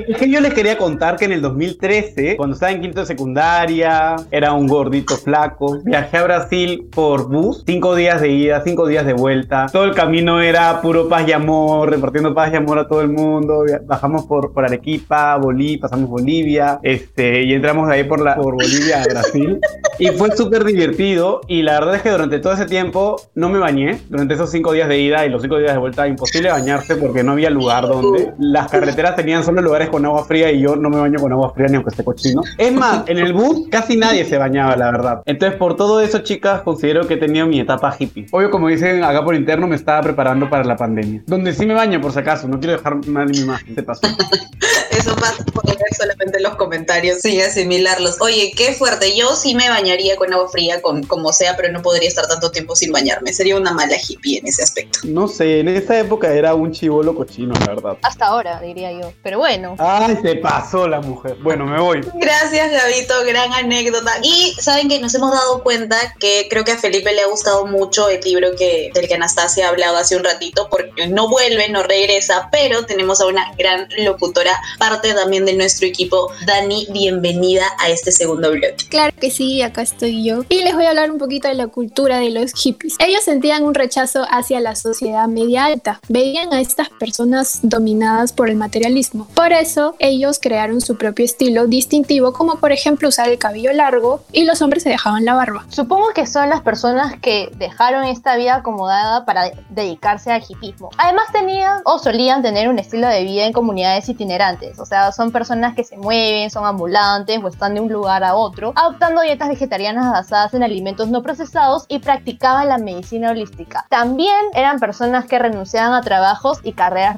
es 0.09 0.17
que 0.17 0.31
yo 0.31 0.41
les 0.41 0.55
quería 0.55 0.79
contar 0.79 1.17
que 1.17 1.25
en 1.25 1.33
el 1.33 1.43
2013, 1.43 2.37
cuando 2.37 2.55
estaba 2.55 2.71
en 2.71 2.81
quinto 2.81 3.01
de 3.01 3.07
secundaria, 3.07 4.15
era 4.31 4.53
un 4.53 4.69
gordito 4.69 5.17
flaco, 5.17 5.81
viajé 5.83 6.19
a 6.19 6.23
Brasil 6.23 6.87
por 6.95 7.29
bus, 7.29 7.65
cinco 7.67 7.97
días 7.97 8.21
de 8.21 8.29
ida, 8.29 8.63
cinco 8.65 8.87
días 8.87 9.05
de 9.05 9.15
vuelta. 9.15 9.67
Todo 9.73 9.87
el 9.87 9.93
camino 9.93 10.41
era 10.41 10.81
puro 10.83 11.09
paz 11.09 11.27
y 11.27 11.33
amor, 11.33 11.91
repartiendo 11.91 12.33
paz 12.33 12.53
y 12.53 12.57
amor 12.57 12.79
a 12.79 12.87
todo 12.87 13.01
el 13.01 13.09
mundo. 13.09 13.65
Bajamos 13.87 14.25
por, 14.27 14.53
por 14.53 14.65
Arequipa, 14.65 15.37
Bolí, 15.39 15.77
pasamos 15.77 16.09
Bolivia, 16.09 16.79
este, 16.85 17.43
y 17.43 17.55
entramos 17.55 17.89
de 17.89 17.95
ahí 17.95 18.05
por, 18.05 18.21
la, 18.21 18.37
por 18.37 18.55
Bolivia 18.55 19.03
a 19.03 19.05
Brasil. 19.07 19.59
Y 19.99 20.09
fue 20.09 20.37
súper 20.37 20.63
divertido. 20.63 21.41
Y 21.49 21.63
la 21.63 21.81
verdad 21.81 21.97
es 21.97 22.03
que 22.03 22.11
durante 22.11 22.39
todo 22.39 22.53
ese 22.53 22.67
tiempo 22.67 23.17
no 23.35 23.49
me 23.49 23.59
bañé. 23.59 23.99
Durante 24.09 24.35
esos 24.35 24.51
cinco 24.51 24.73
días 24.73 24.89
de 24.89 25.01
ida 25.01 25.27
y 25.27 25.29
los 25.29 25.43
cinco 25.43 25.59
días 25.59 25.73
de 25.73 25.79
vuelta, 25.79 26.07
imposible 26.07 26.51
bañarse 26.51 26.95
porque 26.97 27.25
no 27.25 27.33
había 27.33 27.51
lugar 27.51 27.64
donde. 27.65 28.33
Las 28.39 28.71
carreteras 28.71 29.17
tenían 29.17 29.45
solo 29.45 29.63
lugares 29.63 29.89
con 29.89 30.05
agua 30.05 30.25
fría 30.25 30.51
y 30.51 30.61
yo 30.61 30.77
no 30.77 30.91
me 30.91 30.99
baño 30.99 31.19
con 31.19 31.33
agua 31.33 31.53
fría 31.55 31.69
ni 31.69 31.77
aunque 31.77 31.91
esté 31.91 32.05
cochino. 32.05 32.43
Es 32.59 32.73
más, 32.73 33.03
en 33.07 33.19
el 33.19 33.33
bus 33.33 33.69
casi 33.71 33.97
nadie 33.97 34.25
se 34.25 34.39
bañaba, 34.39 34.77
la 34.77 34.91
verdad. 34.91 35.23
Entonces, 35.27 35.59
por 35.59 35.77
todo 35.77 36.01
eso, 36.01 36.19
chicas, 36.21 36.63
considero 36.63 37.07
que 37.07 37.15
he 37.15 37.19
tenido 37.19 37.47
mi 37.47 37.61
etapa 37.61 37.95
hippie. 37.99 38.27
Obvio, 38.31 38.51
como 38.51 38.69
dicen 38.69 39.03
acá 39.03 39.25
por 39.25 39.35
interno, 39.35 39.67
me 39.67 39.77
estaba 39.77 40.03
preparando 40.03 40.49
para 40.49 40.65
la 40.65 40.77
pandemia. 40.77 41.23
Donde 41.27 41.53
sí 41.55 41.67
me 41.67 41.75
baño, 41.75 42.01
por 42.01 42.13
si 42.13 42.19
acaso. 42.19 42.49
No 42.49 42.59
quiero 42.59 42.77
dejar 42.77 43.07
mal 43.07 43.29
mi 43.29 43.39
imagen. 43.39 43.75
Se 43.75 43.83
pasó. 43.83 44.07
Eso 44.91 45.15
pasa 45.17 45.45
por 45.45 45.65
leer 45.67 45.79
solamente 45.97 46.41
los 46.41 46.55
comentarios 46.55 47.19
sin 47.21 47.41
asimilarlos. 47.41 48.21
Oye, 48.21 48.53
qué 48.57 48.73
fuerte. 48.73 49.17
Yo 49.17 49.35
sí 49.35 49.55
me 49.55 49.69
bañaría 49.69 50.17
con 50.17 50.33
agua 50.33 50.49
fría, 50.49 50.81
con 50.81 51.03
como 51.03 51.33
sea, 51.33 51.57
pero 51.57 51.73
no 51.73 51.83
podría 51.83 52.09
estar 52.09 52.27
tanto 52.29 52.51
tiempo 52.51 52.77
sin 52.77 52.93
bañarme. 52.93 53.33
Sería 53.33 53.57
una 53.57 53.73
mala 53.73 53.97
hippie 53.97 54.39
en 54.39 54.47
ese 54.47 54.63
aspecto. 54.63 55.01
No 55.05 55.27
sé, 55.27 55.61
en 55.61 55.69
esa 55.69 55.99
época 55.99 56.33
era 56.33 56.55
un 56.55 56.73
chivolo 56.73 57.15
cochino, 57.15 57.44
la 57.53 57.67
verdad. 57.67 57.99
Hasta 58.03 58.27
ahora, 58.27 58.61
diría 58.61 58.93
yo. 58.93 59.13
Pero 59.23 59.39
bueno. 59.39 59.77
Ay, 59.79 60.17
se 60.23 60.37
pasó 60.37 60.89
la 60.89 61.01
mujer. 61.01 61.37
Bueno, 61.43 61.67
me 61.67 61.81
voy. 61.81 62.01
Gracias, 62.15 62.73
Gabito, 62.73 63.15
gran 63.27 63.53
anécdota. 63.53 64.13
Y 64.23 64.55
saben 64.59 64.89
que 64.89 65.01
nos 65.01 65.15
hemos 65.15 65.33
dado 65.33 65.63
cuenta 65.63 65.97
que 66.19 66.47
creo 66.49 66.65
que 66.65 66.73
a 66.73 66.79
Felipe 66.79 67.13
le 67.13 67.23
ha 67.23 67.27
gustado 67.27 67.67
mucho 67.67 68.09
el 68.09 68.21
libro 68.23 68.55
que, 68.57 68.91
del 68.95 69.09
que 69.09 69.15
Anastasia 69.15 69.67
ha 69.67 69.71
hablado 69.71 69.97
hace 69.97 70.17
un 70.17 70.25
ratito, 70.25 70.69
porque 70.71 71.07
no 71.09 71.29
vuelve, 71.29 71.69
no 71.69 71.83
regresa, 71.83 72.49
pero 72.51 72.87
tenemos 72.87 73.21
a 73.21 73.27
una 73.27 73.53
gran 73.57 73.89
locutora, 73.99 74.59
parte 74.79 75.13
también 75.15 75.45
de 75.45 75.55
nuestro 75.55 75.87
equipo. 75.87 76.31
Dani, 76.47 76.87
bienvenida 76.91 77.67
a 77.79 77.89
este 77.89 78.13
segundo 78.13 78.51
bloque. 78.51 78.77
Claro 78.89 79.15
que 79.21 79.31
sí, 79.31 79.63
acá 79.63 79.83
estoy 79.83 80.25
yo. 80.25 80.45
Y 80.49 80.63
les 80.63 80.75
voy 80.75 80.85
a 80.87 80.91
hablar 80.91 81.11
un 81.11 81.19
poquito 81.19 81.49
de 81.49 81.55
la 81.55 81.67
cultura 81.69 82.19
de 82.19 82.31
los 82.31 82.53
hippies. 82.53 82.97
Ellos 82.99 83.25
sentían 83.25 83.65
un 83.65 83.75
rechazo 83.75 84.25
hacia 84.31 84.61
la 84.61 84.75
sociedad 84.77 85.27
media 85.29 85.67
alta. 85.67 86.01
Veían 86.09 86.53
a 86.53 86.61
estas 86.61 86.89
personas 86.89 87.34
dominadas 87.63 88.33
por 88.33 88.49
el 88.49 88.57
materialismo. 88.57 89.27
Por 89.35 89.53
eso, 89.53 89.95
ellos 89.99 90.39
crearon 90.41 90.81
su 90.81 90.97
propio 90.97 91.25
estilo 91.25 91.67
distintivo, 91.67 92.33
como 92.33 92.57
por 92.57 92.73
ejemplo 92.73 93.09
usar 93.09 93.29
el 93.29 93.39
cabello 93.39 93.73
largo 93.73 94.23
y 94.33 94.45
los 94.45 94.63
hombres 94.63 94.83
se 94.83 94.91
dejaban 94.91 95.25
la 95.25 95.35
barba. 95.35 95.65
Supongo 95.69 96.09
que 96.15 96.27
son 96.27 96.49
las 96.49 96.63
personas 96.63 97.15
que 97.21 97.51
dejaron 97.57 98.05
esta 98.05 98.37
vida 98.37 98.57
acomodada 98.57 99.25
para 99.25 99.51
dedicarse 99.71 100.33
al 100.33 100.43
hipismo. 100.49 100.91
Además 100.99 101.25
tenían 101.33 101.81
o 101.85 101.99
solían 101.99 102.43
tener 102.43 102.69
un 102.69 102.79
estilo 102.79 103.09
de 103.09 103.25
vida 103.25 103.45
en 103.45 103.53
comunidades 103.53 104.09
itinerantes, 104.09 104.79
o 104.79 104.87
sea, 104.87 105.13
son 105.13 105.33
personas 105.33 105.75
que 105.75 105.85
se 105.85 105.97
mueven, 105.97 106.51
son 106.51 106.65
ambulantes 106.65 107.41
o 107.43 107.49
están 107.49 107.75
de 107.75 107.81
un 107.81 107.93
lugar 107.93 108.25
a 108.25 108.35
otro, 108.35 108.73
adoptando 108.77 109.23
dietas 109.23 109.49
vegetarianas 109.49 110.11
basadas 110.11 110.55
en 110.55 110.63
alimentos 110.63 111.09
no 111.09 111.23
procesados 111.23 111.85
y 111.89 111.99
practicaban 111.99 112.69
la 112.69 112.79
medicina 112.79 113.31
holística. 113.31 113.87
También 113.89 114.37
eran 114.55 114.79
personas 114.79 115.27
que 115.27 115.39
renunciaban 115.39 115.95
a 115.95 116.03
trabajos 116.03 116.59
y 116.63 116.73
carreras 116.73 117.17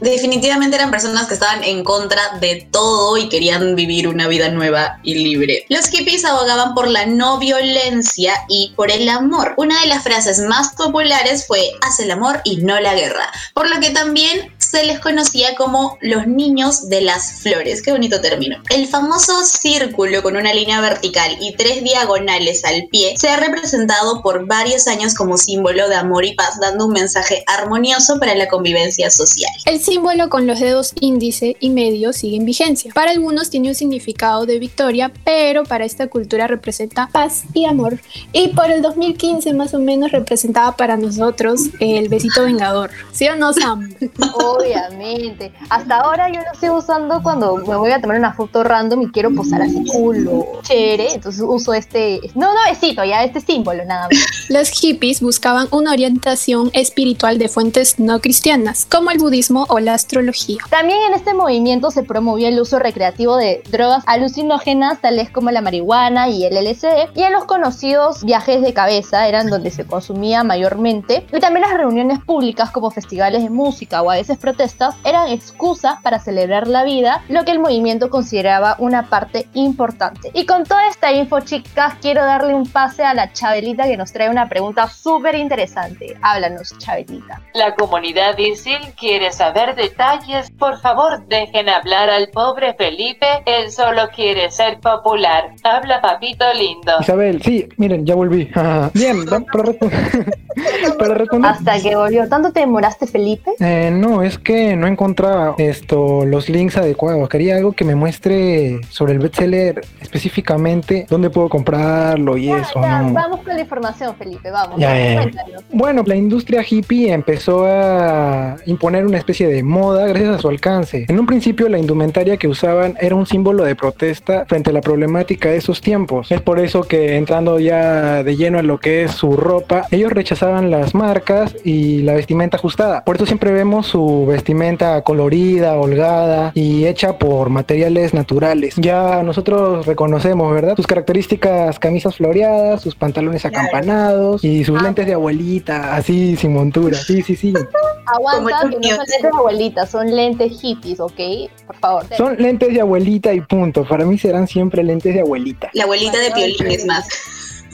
Definitivamente 0.00 0.76
eran 0.76 0.90
personas 0.90 1.26
que 1.26 1.34
estaban 1.34 1.64
en 1.64 1.84
contra 1.84 2.38
de 2.40 2.68
todo 2.70 3.16
y 3.16 3.28
querían 3.28 3.76
vivir 3.76 4.08
una 4.08 4.28
vida 4.28 4.48
nueva 4.50 4.98
y 5.02 5.14
libre. 5.14 5.64
Los 5.68 5.88
hippies 5.88 6.24
abogaban 6.24 6.74
por 6.74 6.88
la 6.88 7.06
no 7.06 7.38
violencia 7.38 8.34
y 8.48 8.72
por 8.76 8.90
el 8.90 9.08
amor. 9.08 9.54
Una 9.56 9.80
de 9.80 9.88
las 9.88 10.02
frases 10.02 10.40
más 10.40 10.74
populares 10.74 11.46
fue 11.46 11.70
haz 11.82 12.00
el 12.00 12.10
amor 12.10 12.40
y 12.44 12.58
no 12.58 12.78
la 12.80 12.94
guerra, 12.94 13.30
por 13.54 13.68
lo 13.68 13.80
que 13.80 13.90
también 13.90 14.54
se 14.70 14.84
les 14.84 15.00
conocía 15.00 15.54
como 15.56 15.98
los 16.00 16.26
niños 16.26 16.88
de 16.88 17.00
las 17.00 17.40
flores. 17.42 17.82
Qué 17.82 17.92
bonito 17.92 18.20
término. 18.20 18.56
El 18.70 18.86
famoso 18.86 19.44
círculo 19.44 20.22
con 20.22 20.36
una 20.36 20.52
línea 20.52 20.80
vertical 20.80 21.36
y 21.40 21.54
tres 21.54 21.82
diagonales 21.82 22.64
al 22.64 22.88
pie 22.90 23.14
se 23.18 23.28
ha 23.28 23.36
representado 23.36 24.22
por 24.22 24.46
varios 24.46 24.86
años 24.88 25.14
como 25.14 25.36
símbolo 25.36 25.88
de 25.88 25.94
amor 25.94 26.24
y 26.24 26.34
paz, 26.34 26.58
dando 26.60 26.86
un 26.86 26.92
mensaje 26.92 27.44
armonioso 27.46 28.18
para 28.18 28.34
la 28.34 28.48
convivencia 28.48 29.10
social. 29.10 29.52
El 29.64 29.80
símbolo 29.80 30.28
con 30.28 30.46
los 30.46 30.60
dedos 30.60 30.92
índice 31.00 31.56
y 31.60 31.70
medio 31.70 32.12
sigue 32.12 32.36
en 32.36 32.44
vigencia. 32.44 32.92
Para 32.94 33.10
algunos 33.10 33.50
tiene 33.50 33.68
un 33.68 33.74
significado 33.74 34.46
de 34.46 34.58
victoria, 34.58 35.12
pero 35.24 35.64
para 35.64 35.84
esta 35.84 36.08
cultura 36.08 36.46
representa 36.46 37.08
paz 37.12 37.44
y 37.54 37.64
amor. 37.64 38.00
Y 38.32 38.48
por 38.48 38.70
el 38.70 38.82
2015 38.82 39.52
más 39.52 39.74
o 39.74 39.78
menos 39.78 40.12
representaba 40.12 40.76
para 40.76 40.96
nosotros 40.96 41.60
el 41.80 42.08
besito 42.08 42.44
vengador. 42.44 42.90
¿Sí 43.12 43.28
o 43.28 43.36
no, 43.36 43.52
Sam? 43.52 43.94
Obviamente. 44.58 45.52
Hasta 45.70 45.96
ahora 45.96 46.28
yo 46.30 46.40
lo 46.40 46.58
sigo 46.58 46.78
usando 46.78 47.22
cuando 47.22 47.56
me 47.56 47.76
voy 47.76 47.90
a 47.90 48.00
tomar 48.00 48.18
una 48.18 48.32
foto 48.32 48.64
random 48.64 49.02
y 49.02 49.10
quiero 49.10 49.30
posar 49.34 49.62
así 49.62 49.84
culo, 49.90 50.46
chévere. 50.62 51.14
Entonces 51.14 51.42
uso 51.46 51.74
este, 51.74 52.20
no, 52.34 52.54
no 52.54 52.60
besito, 52.68 53.04
ya 53.04 53.24
este 53.24 53.40
símbolo 53.40 53.84
nada 53.84 54.08
más. 54.10 54.48
Los 54.48 54.70
hippies 54.70 55.20
buscaban 55.20 55.68
una 55.70 55.92
orientación 55.92 56.70
espiritual 56.72 57.38
de 57.38 57.48
fuentes 57.48 57.98
no 57.98 58.20
cristianas, 58.20 58.86
como 58.86 59.10
el 59.10 59.18
budismo 59.18 59.66
o 59.68 59.78
la 59.80 59.94
astrología. 59.94 60.58
También 60.70 60.98
en 61.08 61.14
este 61.14 61.34
movimiento 61.34 61.90
se 61.90 62.02
promovía 62.02 62.48
el 62.48 62.60
uso 62.60 62.78
recreativo 62.78 63.36
de 63.36 63.62
drogas 63.70 64.02
alucinógenas 64.06 65.00
tales 65.00 65.30
como 65.30 65.50
la 65.50 65.60
marihuana 65.60 66.28
y 66.28 66.44
el 66.44 66.54
LSD, 66.54 67.14
y 67.14 67.22
en 67.22 67.32
los 67.32 67.44
conocidos 67.44 68.24
viajes 68.24 68.62
de 68.62 68.72
cabeza 68.72 69.28
eran 69.28 69.48
donde 69.48 69.70
se 69.70 69.86
consumía 69.86 70.44
mayormente, 70.44 71.26
y 71.32 71.40
también 71.40 71.62
las 71.62 71.76
reuniones 71.76 72.18
públicas 72.20 72.70
como 72.70 72.90
festivales 72.90 73.42
de 73.42 73.50
música 73.50 74.02
o 74.02 74.10
a 74.10 74.14
veces 74.14 74.38
protestas 74.46 74.94
eran 75.04 75.26
excusas 75.28 76.00
para 76.02 76.20
celebrar 76.20 76.68
la 76.68 76.84
vida, 76.84 77.24
lo 77.28 77.44
que 77.44 77.50
el 77.50 77.58
movimiento 77.58 78.10
consideraba 78.10 78.76
una 78.78 79.10
parte 79.10 79.48
importante. 79.54 80.30
Y 80.34 80.46
con 80.46 80.62
toda 80.62 80.86
esta 80.86 81.10
info, 81.10 81.40
chicas, 81.40 81.94
quiero 82.00 82.24
darle 82.24 82.54
un 82.54 82.68
pase 82.68 83.02
a 83.02 83.12
la 83.12 83.32
Chabelita 83.32 83.84
que 83.88 83.96
nos 83.96 84.12
trae 84.12 84.30
una 84.30 84.48
pregunta 84.48 84.86
súper 84.88 85.34
interesante. 85.34 86.16
Háblanos, 86.22 86.78
Chabelita. 86.78 87.42
La 87.54 87.74
comunidad 87.74 88.38
Isil 88.38 88.94
quiere 88.96 89.32
saber 89.32 89.74
detalles. 89.74 90.48
Por 90.52 90.78
favor, 90.80 91.26
dejen 91.26 91.68
hablar 91.68 92.08
al 92.08 92.28
pobre 92.28 92.74
Felipe. 92.74 93.26
Él 93.46 93.72
solo 93.72 94.02
quiere 94.14 94.52
ser 94.52 94.78
popular. 94.78 95.50
Habla, 95.64 96.00
papito 96.00 96.44
lindo. 96.54 96.92
Isabel, 97.00 97.42
sí, 97.42 97.68
miren, 97.78 98.06
ya 98.06 98.14
volví. 98.14 98.48
Bien, 98.94 99.26
para, 99.52 99.64
responder- 99.64 100.38
para 100.98 101.14
responder. 101.14 101.50
Hasta 101.50 101.80
que 101.80 101.96
volvió. 101.96 102.28
¿Tanto 102.28 102.52
te 102.52 102.60
demoraste, 102.60 103.06
Felipe? 103.06 103.52
Eh, 103.60 103.90
no, 103.92 104.22
es 104.22 104.38
que 104.38 104.76
no 104.76 104.86
encontraba 104.86 105.54
esto, 105.58 106.24
los 106.24 106.48
links 106.48 106.76
adecuados. 106.76 107.28
Quería 107.28 107.56
algo 107.56 107.72
que 107.72 107.84
me 107.84 107.94
muestre 107.94 108.80
sobre 108.88 109.14
el 109.14 109.18
bestseller 109.18 109.84
específicamente 110.00 111.06
dónde 111.08 111.30
puedo 111.30 111.48
comprarlo 111.48 112.36
y 112.36 112.50
eso. 112.50 112.80
Ya, 112.80 113.02
¿no? 113.02 113.12
Vamos 113.12 113.40
con 113.40 113.54
la 113.54 113.60
información, 113.60 114.14
Felipe, 114.16 114.50
vamos. 114.50 114.78
Ya. 114.78 115.22
Cuéntanos. 115.22 115.64
Bueno, 115.72 116.02
la 116.06 116.16
industria 116.16 116.64
hippie 116.68 117.12
empezó 117.12 117.64
a 117.66 118.56
imponer 118.66 119.06
una 119.06 119.18
especie 119.18 119.48
de 119.48 119.62
moda 119.62 120.06
gracias 120.06 120.36
a 120.36 120.38
su 120.38 120.48
alcance. 120.48 121.06
En 121.08 121.18
un 121.18 121.26
principio 121.26 121.68
la 121.68 121.78
indumentaria 121.78 122.36
que 122.36 122.48
usaban 122.48 122.96
era 123.00 123.14
un 123.14 123.26
símbolo 123.26 123.64
de 123.64 123.74
protesta 123.74 124.44
frente 124.46 124.70
a 124.70 124.72
la 124.72 124.80
problemática 124.80 125.50
de 125.50 125.56
esos 125.56 125.80
tiempos. 125.80 126.30
Es 126.30 126.40
por 126.40 126.58
eso 126.58 126.82
que 126.82 127.16
entrando 127.16 127.58
ya 127.58 128.22
de 128.22 128.36
lleno 128.36 128.58
a 128.58 128.62
lo 128.62 128.78
que 128.78 129.04
es 129.04 129.12
su 129.12 129.36
ropa, 129.36 129.86
ellos 129.90 130.12
rechazaban 130.46 130.70
las 130.70 130.94
marcas 130.94 131.54
y 131.64 132.02
la 132.02 132.14
vestimenta 132.14 132.56
ajustada. 132.56 133.04
Por 133.04 133.16
eso 133.16 133.26
siempre 133.26 133.52
vemos 133.52 133.86
su 133.86 134.26
vestimenta 134.26 135.02
colorida, 135.02 135.76
holgada 135.76 136.52
y 136.54 136.86
hecha 136.86 137.18
por 137.18 137.50
materiales 137.50 138.14
naturales. 138.14 138.74
Ya 138.76 139.22
nosotros 139.22 139.86
reconocemos, 139.86 140.52
¿verdad? 140.52 140.76
Sus 140.76 140.86
características 140.86 141.78
camisas 141.78 142.16
floreadas, 142.16 142.82
sus 142.82 142.94
pantalones 142.94 143.44
acampanados 143.44 144.44
y 144.44 144.64
sus 144.64 144.80
lentes 144.82 145.06
de 145.06 145.14
abuelita, 145.14 145.94
así 145.94 146.36
sin 146.36 146.52
montura. 146.52 146.96
Sí, 146.96 147.22
sí, 147.22 147.36
sí. 147.36 147.52
Aguanta, 148.06 148.70
que 148.70 148.88
no 148.88 148.96
son 148.96 148.98
lentes 148.98 149.22
de 149.22 149.28
abuelita, 149.28 149.86
son 149.86 150.14
lentes 150.14 150.60
hippies, 150.60 151.00
¿ok? 151.00 151.20
Por 151.66 151.76
favor. 151.76 152.06
Son 152.16 152.36
lentes 152.36 152.72
de 152.72 152.80
abuelita 152.80 153.32
y 153.32 153.40
punto. 153.40 153.84
Para 153.84 154.04
mí 154.04 154.16
serán 154.16 154.46
siempre 154.46 154.84
lentes 154.84 155.12
de 155.12 155.20
abuelita. 155.22 155.70
La 155.72 155.84
abuelita 155.84 156.18
de 156.18 156.30
Piolín 156.30 156.66
es 156.68 156.86
más. 156.86 157.08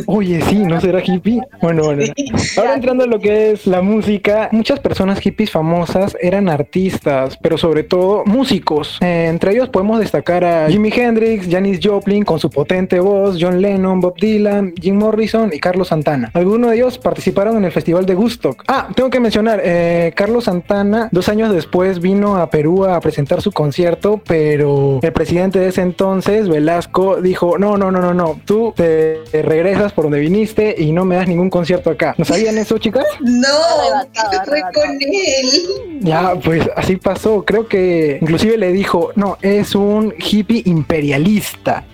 Oye, 0.07 0.41
sí, 0.43 0.59
¿no 0.59 0.81
será 0.81 1.03
hippie? 1.05 1.41
Bueno, 1.61 1.85
bueno. 1.85 2.05
Ahora 2.57 2.75
entrando 2.75 3.05
en 3.05 3.11
lo 3.11 3.19
que 3.19 3.53
es 3.53 3.67
la 3.67 3.83
música, 3.83 4.49
muchas 4.53 4.81
personas 4.81 5.21
hippies 5.21 5.51
famosas 5.51 6.17
eran 6.21 6.49
artistas, 6.49 7.39
pero 7.41 7.59
sobre 7.59 7.83
todo 7.85 8.25
músicos. 8.25 8.99
Eh, 9.01 9.27
entre 9.29 9.53
ellos 9.53 9.69
podemos 9.69 10.01
destacar 10.01 10.45
a 10.45 10.69
Jimi 10.69 10.91
Hendrix, 10.95 11.49
Janis 11.51 11.81
Joplin 11.83 12.25
con 12.25 12.39
su 12.39 12.51
potente 12.51 13.01
voz, 13.01 13.37
John 13.41 13.61
Lennon, 13.61 14.01
Bob 14.01 14.17
Dylan, 14.19 14.75
Jim 14.81 14.97
Morrison 14.97 15.51
y 15.53 15.59
Carlos 15.59 15.89
Santana. 15.89 16.31
Algunos 16.35 16.71
de 16.71 16.77
ellos 16.77 16.99
participaron 16.99 17.57
en 17.57 17.65
el 17.65 17.73
Festival 17.73 18.07
de 18.07 18.15
Woodstock. 18.15 18.65
Ah, 18.69 18.89
tengo 18.95 19.11
que 19.11 19.21
mencionar, 19.21 19.61
eh, 19.65 20.13
Carlos 20.15 20.45
Santana 20.45 21.09
dos 21.13 21.29
años 21.29 21.53
después 21.53 22.01
vino 22.01 22.37
a 22.37 22.51
Perú 22.51 22.85
a 22.85 23.01
presentar 23.01 23.43
su 23.43 23.53
concierto, 23.53 24.21
pero 24.27 25.01
el 25.03 25.13
presidente 25.13 25.59
de 25.59 25.69
ese 25.69 25.83
entonces, 25.83 26.49
Velasco, 26.49 27.21
dijo, 27.21 27.59
no, 27.59 27.77
no, 27.77 27.91
no, 27.91 28.01
no, 28.01 28.15
no, 28.15 28.41
tú 28.45 28.73
te 28.77 29.21
regresas 29.33 29.92
por 29.93 30.05
donde 30.05 30.21
viniste 30.21 30.75
y 30.79 30.93
no 30.93 31.05
me 31.05 31.17
das 31.17 31.29
ningún 31.29 31.51
concierto 31.51 31.91
acá. 31.91 32.15
¿No 32.19 32.25
sabían 32.25 32.59
eso, 32.59 32.79
chicas? 32.79 33.05
No, 33.21 33.49
¿qué 34.13 34.39
fue 34.47 34.61
con 34.73 34.99
él? 35.01 36.01
Ya, 36.01 36.35
pues 36.35 36.69
así 36.77 36.97
pasó. 36.97 37.45
Creo 37.45 37.67
que 37.67 38.19
inclusive 38.21 38.57
le 38.57 38.73
dijo, 38.73 39.11
no, 39.17 39.39
es 39.43 39.75
un 39.75 40.15
hippie 40.19 40.63
imperialista. 40.67 41.85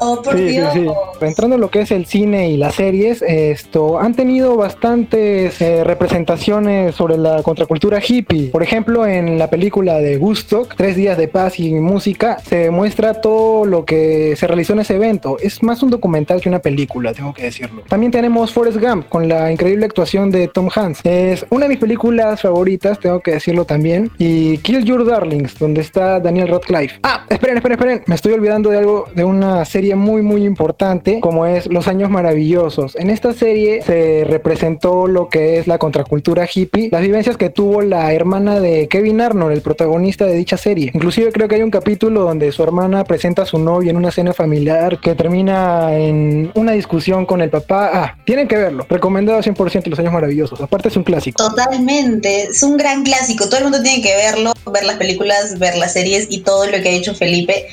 Oh, 0.00 0.20
por 0.22 0.36
Dios. 0.36 0.74
Entrando 1.20 1.54
en 1.54 1.60
lo 1.60 1.70
que 1.70 1.80
es 1.82 1.90
el 1.90 2.06
cine 2.06 2.50
y 2.50 2.56
las 2.56 2.74
series, 2.74 3.22
esto 3.22 3.98
han 3.98 4.14
tenido 4.14 4.56
bastantes 4.56 5.60
eh, 5.60 5.84
representaciones 5.84 6.94
sobre 6.94 7.16
la 7.16 7.42
contracultura 7.42 8.00
hippie. 8.06 8.50
Por 8.50 8.62
ejemplo, 8.62 9.06
en 9.06 9.38
la 9.38 9.48
película 9.48 9.98
de 9.98 10.18
Woodstock, 10.18 10.74
Tres 10.76 10.96
días 10.96 11.16
de 11.16 11.28
paz 11.28 11.60
y 11.60 11.72
música, 11.74 12.38
se 12.40 12.70
muestra 12.70 13.20
todo 13.20 13.64
lo 13.64 13.84
que 13.84 14.34
se 14.36 14.46
realizó 14.46 14.72
en 14.72 14.80
ese 14.80 14.96
evento. 14.96 15.36
Es 15.40 15.62
más 15.62 15.82
un 15.82 15.90
documental 15.90 16.40
que 16.40 16.48
una 16.48 16.58
película, 16.58 17.12
tengo 17.12 17.32
que 17.32 17.44
decirlo. 17.44 17.82
También 17.88 18.10
tenemos 18.10 18.52
Forrest 18.52 18.78
Gump 18.78 19.08
con 19.08 19.28
la 19.28 19.52
increíble 19.52 19.86
actuación 19.86 20.30
de 20.30 20.48
Tom 20.48 20.68
Hanks. 20.74 21.00
Es 21.04 21.46
una 21.50 21.66
de 21.66 21.68
mis 21.70 21.78
películas 21.78 22.42
favoritas, 22.42 22.98
tengo 22.98 23.20
que 23.20 23.32
decirlo 23.32 23.64
también. 23.64 24.10
Y 24.18 24.58
Kill 24.58 24.84
Your 24.84 25.04
Darlings, 25.04 25.58
donde 25.58 25.80
está 25.80 26.18
Daniel 26.18 26.48
Radcliffe. 26.48 26.98
Ah, 27.02 27.24
esperen, 27.28 27.56
esperen, 27.56 27.78
esperen. 27.78 28.02
Me 28.06 28.14
estoy 28.16 28.32
olvidando 28.32 28.70
de 28.70 28.78
algo 28.78 29.03
de 29.14 29.24
una 29.24 29.64
serie 29.64 29.94
muy 29.94 30.22
muy 30.22 30.44
importante 30.44 31.20
como 31.20 31.46
es 31.46 31.66
Los 31.66 31.88
Años 31.88 32.10
Maravillosos. 32.10 32.96
En 32.96 33.10
esta 33.10 33.32
serie 33.32 33.82
se 33.82 34.24
representó 34.24 35.06
lo 35.06 35.28
que 35.28 35.58
es 35.58 35.66
la 35.66 35.78
contracultura 35.78 36.48
hippie, 36.52 36.88
las 36.90 37.02
vivencias 37.02 37.36
que 37.36 37.50
tuvo 37.50 37.82
la 37.82 38.12
hermana 38.12 38.60
de 38.60 38.88
Kevin 38.88 39.20
Arnold, 39.20 39.52
el 39.52 39.62
protagonista 39.62 40.24
de 40.26 40.34
dicha 40.34 40.56
serie. 40.56 40.90
Inclusive 40.94 41.32
creo 41.32 41.48
que 41.48 41.56
hay 41.56 41.62
un 41.62 41.70
capítulo 41.70 42.22
donde 42.22 42.52
su 42.52 42.62
hermana 42.62 43.04
presenta 43.04 43.42
a 43.42 43.46
su 43.46 43.58
novio 43.58 43.90
en 43.90 43.96
una 43.96 44.10
cena 44.10 44.32
familiar 44.32 45.00
que 45.00 45.14
termina 45.14 45.96
en 45.96 46.50
una 46.54 46.72
discusión 46.72 47.26
con 47.26 47.40
el 47.40 47.50
papá. 47.50 47.90
Ah, 47.92 48.16
tienen 48.24 48.48
que 48.48 48.56
verlo. 48.56 48.86
Recomendado 48.88 49.40
100% 49.40 49.86
Los 49.86 49.98
Años 49.98 50.12
Maravillosos. 50.12 50.60
Aparte 50.60 50.88
es 50.88 50.96
un 50.96 51.04
clásico. 51.04 51.42
Totalmente, 51.42 52.42
es 52.44 52.62
un 52.62 52.76
gran 52.76 53.04
clásico. 53.04 53.46
Todo 53.46 53.58
el 53.58 53.64
mundo 53.64 53.82
tiene 53.82 54.02
que 54.02 54.14
verlo, 54.14 54.52
ver 54.72 54.84
las 54.84 54.96
películas, 54.96 55.58
ver 55.58 55.76
las 55.76 55.92
series 55.92 56.26
y 56.30 56.40
todo 56.40 56.66
lo 56.66 56.72
que 56.82 56.88
ha 56.88 56.92
hecho 56.92 57.14
Felipe. 57.14 57.66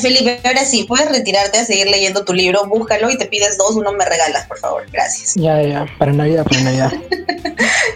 Felipe, 0.00 0.38
ahora 0.44 0.64
sí, 0.64 0.75
puedes 0.84 1.08
retirarte 1.10 1.58
a 1.58 1.64
seguir 1.64 1.88
leyendo 1.88 2.24
tu 2.24 2.32
libro, 2.32 2.66
búscalo 2.66 3.10
y 3.10 3.18
te 3.18 3.26
pides 3.26 3.58
dos, 3.58 3.76
uno 3.76 3.92
me 3.92 4.04
regalas, 4.04 4.46
por 4.46 4.58
favor. 4.58 4.84
Gracias. 4.90 5.34
Ya, 5.34 5.60
ya, 5.62 5.86
para 5.98 6.12
Navidad, 6.12 6.44
para 6.44 6.60
Navidad. 6.62 6.92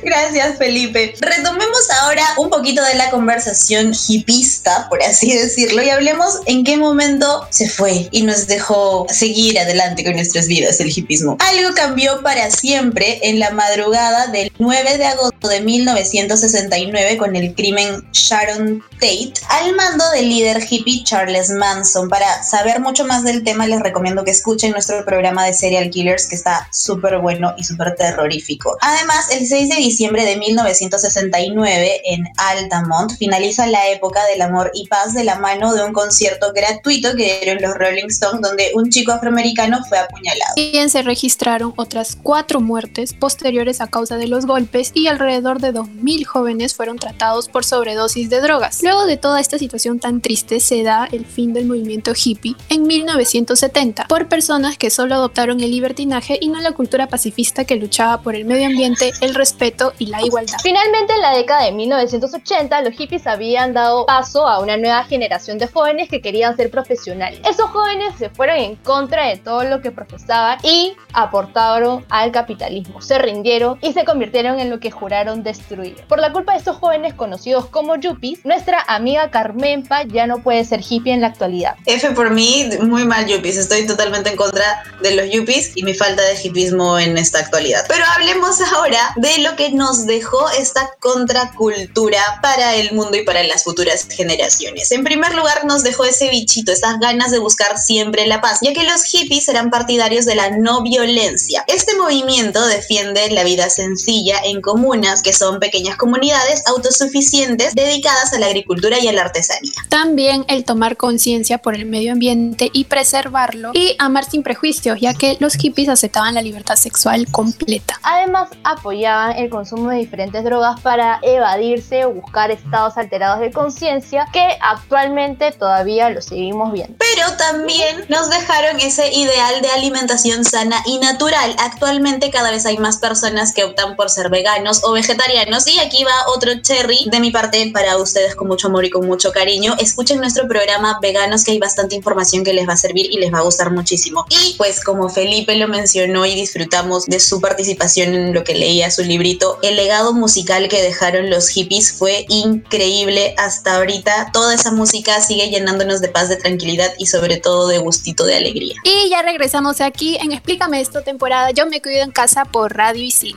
Gracias, 0.05 0.59
Felipe. 0.59 1.15
Retomemos 1.21 1.91
ahora 2.03 2.25
un 2.39 2.51
poquito 2.51 2.83
de 2.85 2.95
la 2.95 3.11
conversación 3.11 3.93
hipista, 4.09 4.89
por 4.89 5.03
así 5.03 5.33
decirlo, 5.33 5.83
y 5.83 5.91
hablemos 5.91 6.41
en 6.47 6.65
qué 6.65 6.77
momento 6.77 7.47
se 7.51 7.69
fue 7.69 8.09
y 8.11 8.23
nos 8.23 8.47
dejó 8.47 9.07
seguir 9.11 9.59
adelante 9.59 10.05
con 10.05 10.15
nuestras 10.15 10.47
vidas 10.47 10.81
el 10.81 10.97
hipismo. 10.97 11.37
Algo 11.41 11.75
cambió 11.75 12.23
para 12.23 12.51
siempre 12.51 13.21
en 13.23 13.39
la 13.39 13.51
madrugada 13.51 14.29
del 14.29 14.53
9 14.59 14.99
de 14.99 15.07
agosto 15.07 15.49
de 15.49 15.61
1969 15.61 17.17
con 17.17 17.37
el 17.37 17.55
crimen 17.55 18.05
Sharon 18.13 18.83
Tate 18.95 19.33
al 19.49 19.75
mando 19.75 20.05
del 20.11 20.29
líder 20.29 20.63
hippie 20.69 21.05
Charles 21.05 21.51
Manson. 21.51 22.09
Para 22.09 22.43
saber 22.43 22.81
mucho 22.81 23.05
más 23.07 23.25
del 23.25 23.45
tema, 23.45 23.67
les 23.67 23.81
recomiendo 23.81 24.25
que 24.25 24.31
escuchen 24.31 24.73
nuestro 24.73 25.05
programa 25.05 25.45
de 25.47 25.55
Serial 25.55 25.91
Killers, 25.91 26.27
que 26.27 26.37
está 26.37 26.69
súper 26.73 27.19
bueno 27.19 27.55
y 27.57 27.65
súper 27.65 27.95
terrorífico. 27.97 28.77
Además, 28.81 29.31
el 29.31 29.47
6 29.47 29.69
de 29.69 29.77
diciembre 29.77 29.90
de 29.99 30.37
1969, 30.37 32.03
en 32.05 32.25
Altamont, 32.37 33.13
finaliza 33.19 33.67
la 33.67 33.89
época 33.91 34.21
del 34.27 34.43
amor 34.43 34.71
y 34.75 34.87
paz 34.87 35.15
de 35.15 35.25
la 35.25 35.39
mano 35.39 35.75
de 35.75 35.85
un 35.85 35.93
concierto 35.93 36.53
gratuito 36.55 37.15
que 37.17 37.41
dieron 37.41 37.63
los 37.63 37.75
Rolling 37.77 38.07
Stones, 38.09 38.41
donde 38.41 38.71
un 38.75 38.91
chico 38.91 39.13
afroamericano 39.13 39.79
fue 39.89 39.99
apuñalado. 39.99 40.55
También 40.57 40.91
se 40.91 41.03
registraron 41.03 41.73
otras 41.77 42.17
cuatro 42.23 42.61
muertes 42.61 43.15
posteriores 43.15 43.81
a 43.81 43.89
causa 43.89 44.17
de 44.17 44.29
los 44.29 44.47
golpes 44.47 44.93
y 44.95 45.09
alrededor 45.09 45.61
de 45.61 45.73
2.000 45.73 46.25
jóvenes 46.25 46.75
fueron 46.75 46.99
tratados 46.99 47.49
por 47.49 47.65
sobredosis 47.65 48.31
de 48.31 48.41
drogas. 48.41 48.83
Luego 48.83 49.07
de 49.07 49.17
toda 49.17 49.41
esta 49.41 49.59
situación 49.59 49.99
tan 49.99 50.21
triste, 50.21 50.61
se 50.61 50.83
da 50.83 51.09
el 51.11 51.27
fin 51.27 51.53
del 51.53 51.67
movimiento 51.67 52.13
hippie 52.15 52.57
en 52.69 52.83
1970 52.83 54.07
por 54.09 54.29
personas 54.29 54.79
que 54.79 54.91
solo 54.91 55.15
adoptaron 55.15 55.61
el 55.61 55.71
libertinaje 55.71 56.39
y 56.41 56.49
no 56.49 56.61
la 56.61 56.73
cultura 56.73 57.09
pacifista 57.09 57.65
que 57.65 57.77
luchaba 57.77 58.23
por 58.23 58.35
el 58.35 58.45
medio 58.45 58.67
ambiente, 58.67 59.13
el 59.21 59.35
respeto 59.81 59.95
y 59.99 60.07
la 60.07 60.23
igualdad. 60.23 60.59
Finalmente, 60.63 61.15
en 61.15 61.21
la 61.21 61.37
década 61.37 61.65
de 61.65 61.73
1980, 61.73 62.83
los 62.83 62.95
hippies 62.95 63.27
habían 63.27 63.73
dado 63.73 64.07
paso 64.07 64.47
a 64.47 64.61
una 64.61 64.77
nueva 64.77 65.05
generación 65.05 65.59
de 65.59 65.67
jóvenes 65.67 66.09
que 66.09 66.21
querían 66.21 66.57
ser 66.57 66.71
profesionales. 66.71 67.41
Esos 67.49 67.71
jóvenes 67.71 68.15
se 68.19 68.31
fueron 68.31 68.57
en 68.57 68.77
contra 68.77 69.27
de 69.29 69.37
todo 69.37 69.65
lo 69.65 69.81
que 69.81 69.91
profesaban 69.91 70.59
y 70.63 70.95
aportaron 71.13 72.05
al 72.09 72.33
capitalismo, 72.33 73.01
se 73.01 73.19
rindieron 73.19 73.79
y 73.81 73.93
se 73.93 74.05
convirtieron 74.05 74.61
en 74.61 74.71
lo 74.71 74.81
que 74.81 74.91
juraron 74.91 75.43
destruir. 75.43 75.97
Por 76.09 76.21
la 76.21 76.33
culpa 76.33 76.53
de 76.53 76.59
estos 76.59 76.77
jóvenes 76.77 77.15
conocidos 77.15 77.67
como 77.67 77.97
yuppies, 77.97 78.45
nuestra 78.45 78.83
amiga 78.87 79.31
Carmenpa 79.31 80.05
ya 80.05 80.27
no 80.27 80.43
puede 80.43 80.65
ser 80.65 80.81
hippie 80.89 81.13
en 81.13 81.21
la 81.21 81.29
actualidad. 81.29 81.77
F 81.87 82.11
por 82.13 82.31
mí, 82.31 82.69
muy 82.81 83.05
mal 83.05 83.27
yuppies, 83.27 83.57
estoy 83.57 83.87
totalmente 83.87 84.31
en 84.31 84.37
contra 84.37 84.83
de 85.03 85.15
los 85.15 85.31
yuppies 85.31 85.73
y 85.77 85.83
mi 85.83 85.95
falta 85.95 86.23
de 86.23 86.39
hippismo 86.43 86.99
en 86.99 87.19
esta 87.19 87.39
actualidad. 87.39 87.85
Pero 87.89 88.05
hablemos 88.15 88.61
ahora 88.73 89.13
de 89.17 89.39
lo 89.43 89.57
que 89.57 89.70
nos 89.73 90.07
dejó 90.07 90.49
esta 90.51 90.91
contracultura 91.01 92.21
para 92.43 92.77
el 92.77 92.93
mundo 92.93 93.17
y 93.17 93.25
para 93.25 93.43
las 93.45 93.65
futuras 93.65 94.07
generaciones. 94.09 94.91
En 94.93 95.05
primer 95.05 95.35
lugar, 95.35 95.65
nos 95.65 95.83
dejó 95.83 96.05
ese 96.05 96.31
bichito, 96.31 96.73
esas 96.73 96.99
ganas 97.01 97.31
de 97.31 97.39
buscar 97.39 97.79
siempre 97.79 98.27
la 98.27 98.41
paz, 98.41 98.59
ya 98.63 98.73
que 98.73 98.85
los 98.85 99.05
hippies 99.05 99.49
eran 99.49 99.71
partidarios 99.71 100.25
de 100.25 100.35
la 100.35 100.51
no 100.51 100.83
violencia. 100.83 101.65
Este 101.67 101.97
movimiento 101.97 102.67
defiende 102.67 103.31
la 103.31 103.45
vida 103.45 103.71
sencilla 103.71 104.41
en 104.45 104.61
comunas, 104.61 105.23
que 105.23 105.33
son 105.33 105.59
pequeñas 105.61 105.97
comunidades 105.97 106.63
autosuficientes 106.67 107.75
dedicadas 107.75 108.33
a 108.33 108.39
la 108.39 108.47
agricultura 108.47 108.99
y 109.01 109.09
a 109.09 109.13
la 109.13 109.23
artesanía. 109.23 109.73
También 109.89 110.45
el 110.49 110.65
tomar 110.65 110.97
conciencia 110.97 111.59
por 111.59 111.75
el 111.75 111.87
medio 111.87 112.13
ambiente 112.13 112.71
y 112.73 112.85
preservarlo 112.85 113.73
y 113.75 113.95
amar 113.99 114.29
sin 114.29 114.43
prejuicios, 114.43 115.01
ya 115.01 115.15
que 115.15 115.37
los 115.41 115.55
hippies 115.55 115.89
aceptaban 115.89 116.35
la 116.35 116.43
libertad 116.43 116.77
sexual 116.77 117.27
completa. 117.31 117.99
Además, 118.03 118.49
apoyaban 118.65 119.37
el 119.37 119.51
consumo 119.61 119.91
de 119.91 119.99
diferentes 119.99 120.43
drogas 120.43 120.81
para 120.81 121.19
evadirse 121.21 122.07
o 122.07 122.15
buscar 122.15 122.51
estados 122.51 122.97
alterados 122.97 123.41
de 123.41 123.51
conciencia 123.53 124.27
que 124.33 124.57
actualmente 124.63 125.53
todavía 125.53 126.09
lo 126.09 126.23
seguimos 126.23 126.73
viendo. 126.73 126.95
Pero 126.99 127.37
también 127.37 128.07
nos 128.09 128.31
dejaron 128.31 128.81
ese 128.81 129.13
ideal 129.13 129.61
de 129.61 129.69
alimentación 129.69 130.47
sana 130.47 130.83
y 130.87 130.99
natural. 130.99 131.55
Actualmente 131.59 132.31
cada 132.31 132.51
vez 132.51 132.65
hay 132.65 132.79
más 132.79 132.97
personas 132.97 133.53
que 133.53 133.65
optan 133.65 133.97
por 133.97 134.09
ser 134.09 134.31
veganos 134.31 134.81
o 134.83 134.93
vegetarianos 134.93 135.67
y 135.69 135.79
aquí 135.79 136.05
va 136.05 136.33
otro 136.35 136.53
cherry 136.63 137.11
de 137.11 137.21
mi 137.21 137.31
parte 137.31 137.71
para 137.71 137.99
ustedes 137.99 138.35
con 138.37 138.49
mucho 138.49 138.69
amor 138.69 138.87
y 138.87 138.91
con 138.91 139.07
mucho 139.07 139.31
cariño. 139.31 139.75
Escuchen 139.79 140.21
nuestro 140.21 140.49
programa 140.49 140.99
Veganos 141.03 141.45
que 141.45 141.51
hay 141.51 141.59
bastante 141.59 141.97
información 141.97 142.45
que 142.45 142.55
les 142.55 142.67
va 142.67 142.73
a 142.73 142.79
servir 142.79 143.09
y 143.11 143.19
les 143.19 143.31
va 143.31 143.41
a 143.41 143.43
gustar 143.43 143.71
muchísimo. 143.73 144.25
Y 144.31 144.55
pues 144.57 144.83
como 144.83 145.11
Felipe 145.11 145.55
lo 145.57 145.69
mencionó 145.69 146.25
y 146.25 146.35
disfrutamos 146.35 147.05
de 147.05 147.21
su 147.21 147.43
participación 147.43 148.15
en 148.15 148.33
lo 148.33 148.43
que 148.43 148.55
leía 148.55 148.91
su 148.91 149.03
librito, 149.03 149.50
el 149.63 149.77
legado 149.77 150.13
musical 150.13 150.69
que 150.69 150.83
dejaron 150.83 151.31
los 151.31 151.49
hippies 151.49 151.93
fue 151.93 152.27
increíble 152.29 153.35
hasta 153.39 153.77
ahorita. 153.77 154.31
Toda 154.33 154.55
esa 154.55 154.73
música 154.73 155.21
sigue 155.21 155.49
llenándonos 155.51 156.01
de 156.01 156.09
paz, 156.09 156.29
de 156.29 156.37
tranquilidad 156.37 156.93
y 156.99 157.07
sobre 157.07 157.39
todo 157.39 157.69
de 157.69 157.79
gustito 157.79 158.25
de 158.25 158.37
alegría. 158.37 158.75
Y 158.85 159.11
ya 159.11 159.23
regresamos 159.23 159.81
aquí 159.81 160.17
en 160.21 160.33
Explícame 160.33 160.81
esto 160.81 161.03
temporada 161.03 161.51
Yo 161.51 161.67
me 161.67 161.81
cuido 161.81 162.03
en 162.03 162.11
casa 162.11 162.45
por 162.45 162.77
Radio 162.77 163.03
Isil. 163.03 163.37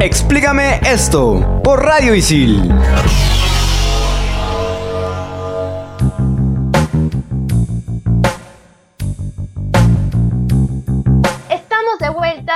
Explícame 0.00 0.80
esto 0.84 1.60
por 1.62 1.82
Radio 1.82 2.14
Isil. 2.14 2.72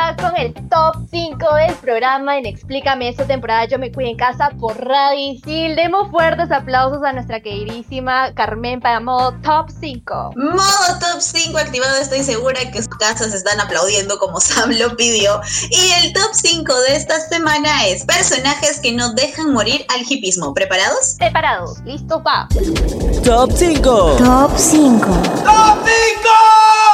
Con 0.05 0.37
el 0.37 0.53
top 0.69 1.09
5 1.11 1.55
del 1.55 1.75
programa 1.77 2.37
en 2.37 2.45
Explícame 2.45 3.09
esta 3.09 3.27
temporada 3.27 3.65
Yo 3.65 3.79
me 3.79 3.91
cuido 3.91 4.11
en 4.11 4.19
casa 4.19 4.51
por 4.61 4.77
Radio 4.77 5.41
Sil. 5.41 5.73
Demos 5.77 6.11
fuertes 6.11 6.51
aplausos 6.53 7.03
a 7.03 7.15
nuestra 7.15 7.41
queridísima 7.41 8.35
Carmen 8.35 8.81
para 8.81 9.01
modo 9.01 9.33
top 9.43 9.71
5. 9.81 10.33
Modo 10.37 10.99
top 11.01 11.21
5 11.21 11.57
activado, 11.57 11.97
estoy 11.97 12.23
segura 12.23 12.61
que 12.71 12.83
sus 12.83 12.95
casas 12.97 13.33
están 13.33 13.59
aplaudiendo 13.61 14.19
como 14.19 14.41
Sam 14.43 14.73
lo 14.79 14.95
pidió. 14.95 15.41
Y 15.71 16.05
el 16.05 16.13
top 16.13 16.35
5 16.35 16.81
de 16.83 16.97
esta 16.97 17.19
semana 17.21 17.87
es 17.87 18.05
personajes 18.05 18.81
que 18.81 18.93
no 18.93 19.15
dejan 19.15 19.55
morir 19.55 19.87
al 19.89 20.03
hipismo. 20.07 20.53
¿Preparados? 20.53 21.17
Preparados, 21.19 21.81
listo, 21.87 22.23
va. 22.23 22.47
Top 23.25 23.51
5. 23.51 24.17
Top 24.19 24.53
5. 24.55 24.99
Top 25.45 25.83
5. 25.87 26.94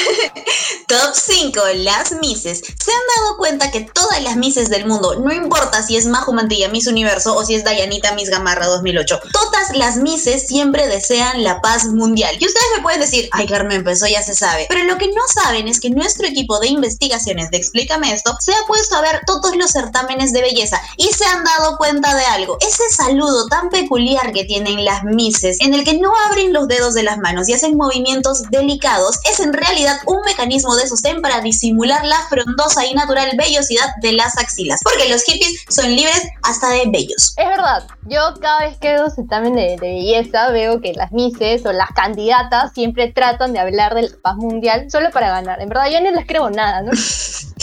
Top 0.88 1.14
5. 1.14 1.60
Las 1.76 2.12
Misses. 2.20 2.58
¿Se 2.58 2.90
han 2.90 3.22
dado 3.22 3.36
cuenta 3.38 3.70
que 3.70 3.82
todas 3.82 4.22
las 4.22 4.36
Misses 4.36 4.68
del 4.70 4.86
mundo, 4.86 5.14
no 5.16 5.32
importa 5.32 5.82
si 5.82 5.96
es 5.96 6.06
Majo 6.06 6.32
Mantilla 6.32 6.68
Miss 6.68 6.86
Universo 6.86 7.36
o 7.36 7.44
si 7.44 7.54
es 7.54 7.64
Dayanita 7.64 8.12
Miss 8.14 8.30
Gamarra 8.30 8.66
2008, 8.66 9.20
todas 9.32 9.76
las 9.76 9.96
Misses 9.96 10.46
siempre 10.46 10.88
desean 10.88 11.44
la 11.44 11.60
paz 11.60 11.86
mundial? 11.86 12.36
Y 12.38 12.46
ustedes 12.46 12.66
me 12.76 12.82
pueden 12.82 13.00
decir, 13.00 13.28
ay 13.32 13.46
Carmen, 13.46 13.84
pues 13.84 13.98
eso 13.98 14.06
ya 14.06 14.22
se 14.22 14.34
sabe. 14.34 14.66
Pero 14.68 14.84
lo 14.84 14.98
que 14.98 15.08
no 15.08 15.22
saben 15.32 15.68
es 15.68 15.80
que 15.80 15.90
nuestro 15.90 16.26
equipo 16.26 16.58
de 16.58 16.68
investigaciones 16.68 17.50
de 17.50 17.58
Explícame 17.58 18.12
esto 18.12 18.36
se 18.40 18.52
ha 18.52 18.66
puesto 18.66 18.96
a 18.96 19.02
ver 19.02 19.20
todos 19.26 19.56
los 19.56 19.70
certámenes 19.70 20.32
de 20.32 20.42
belleza 20.42 20.80
y 20.96 21.08
se 21.08 21.24
han 21.24 21.44
dado 21.44 21.76
cuenta 21.76 22.14
de 22.14 22.24
algo. 22.24 22.58
Ese 22.60 22.88
saludo 22.90 23.46
tan 23.46 23.68
peculiar 23.68 24.32
que 24.32 24.44
tienen 24.44 24.84
las 24.84 25.04
Misses, 25.04 25.60
en 25.60 25.74
el 25.74 25.84
que 25.84 25.94
no 25.94 26.12
abren 26.26 26.52
los 26.52 26.68
dedos 26.68 26.94
de 26.94 27.02
las 27.02 27.18
manos 27.18 27.48
y 27.48 27.54
hacen 27.54 27.76
movimientos 27.76 28.42
delicados, 28.50 29.20
es 29.30 29.40
en 29.40 29.52
realidad 29.52 29.89
un 30.06 30.20
mecanismo 30.22 30.74
de 30.76 30.86
sostén 30.86 31.22
para 31.22 31.40
disimular 31.40 32.04
la 32.04 32.20
frondosa 32.28 32.84
y 32.86 32.94
natural 32.94 33.30
vellosidad 33.36 33.94
de 34.00 34.12
las 34.12 34.38
axilas, 34.38 34.80
porque 34.82 35.08
los 35.08 35.22
hippies 35.24 35.64
son 35.68 35.90
libres 35.94 36.22
hasta 36.42 36.70
de 36.70 36.84
bellos. 36.86 37.34
Es 37.36 37.48
verdad, 37.48 37.86
yo 38.06 38.20
cada 38.40 38.60
vez 38.60 38.78
que 38.78 38.92
veo 38.92 39.10
certamen 39.10 39.54
de, 39.54 39.76
de 39.76 39.76
belleza 39.76 40.50
veo 40.50 40.80
que 40.80 40.92
las 40.94 41.12
mises 41.12 41.64
o 41.66 41.72
las 41.72 41.90
candidatas 41.90 42.72
siempre 42.74 43.12
tratan 43.12 43.52
de 43.52 43.58
hablar 43.58 43.94
de 43.94 44.02
la 44.02 44.16
paz 44.22 44.36
mundial 44.36 44.90
solo 44.90 45.10
para 45.10 45.30
ganar. 45.30 45.60
En 45.60 45.68
verdad 45.68 45.90
yo 45.90 46.00
no 46.00 46.10
les 46.10 46.26
creo 46.26 46.50
nada, 46.50 46.82
¿no? 46.82 46.92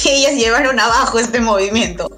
Ellas 0.06 0.34
llevaron 0.34 0.80
abajo 0.80 1.20
este 1.20 1.40
movimiento. 1.42 2.10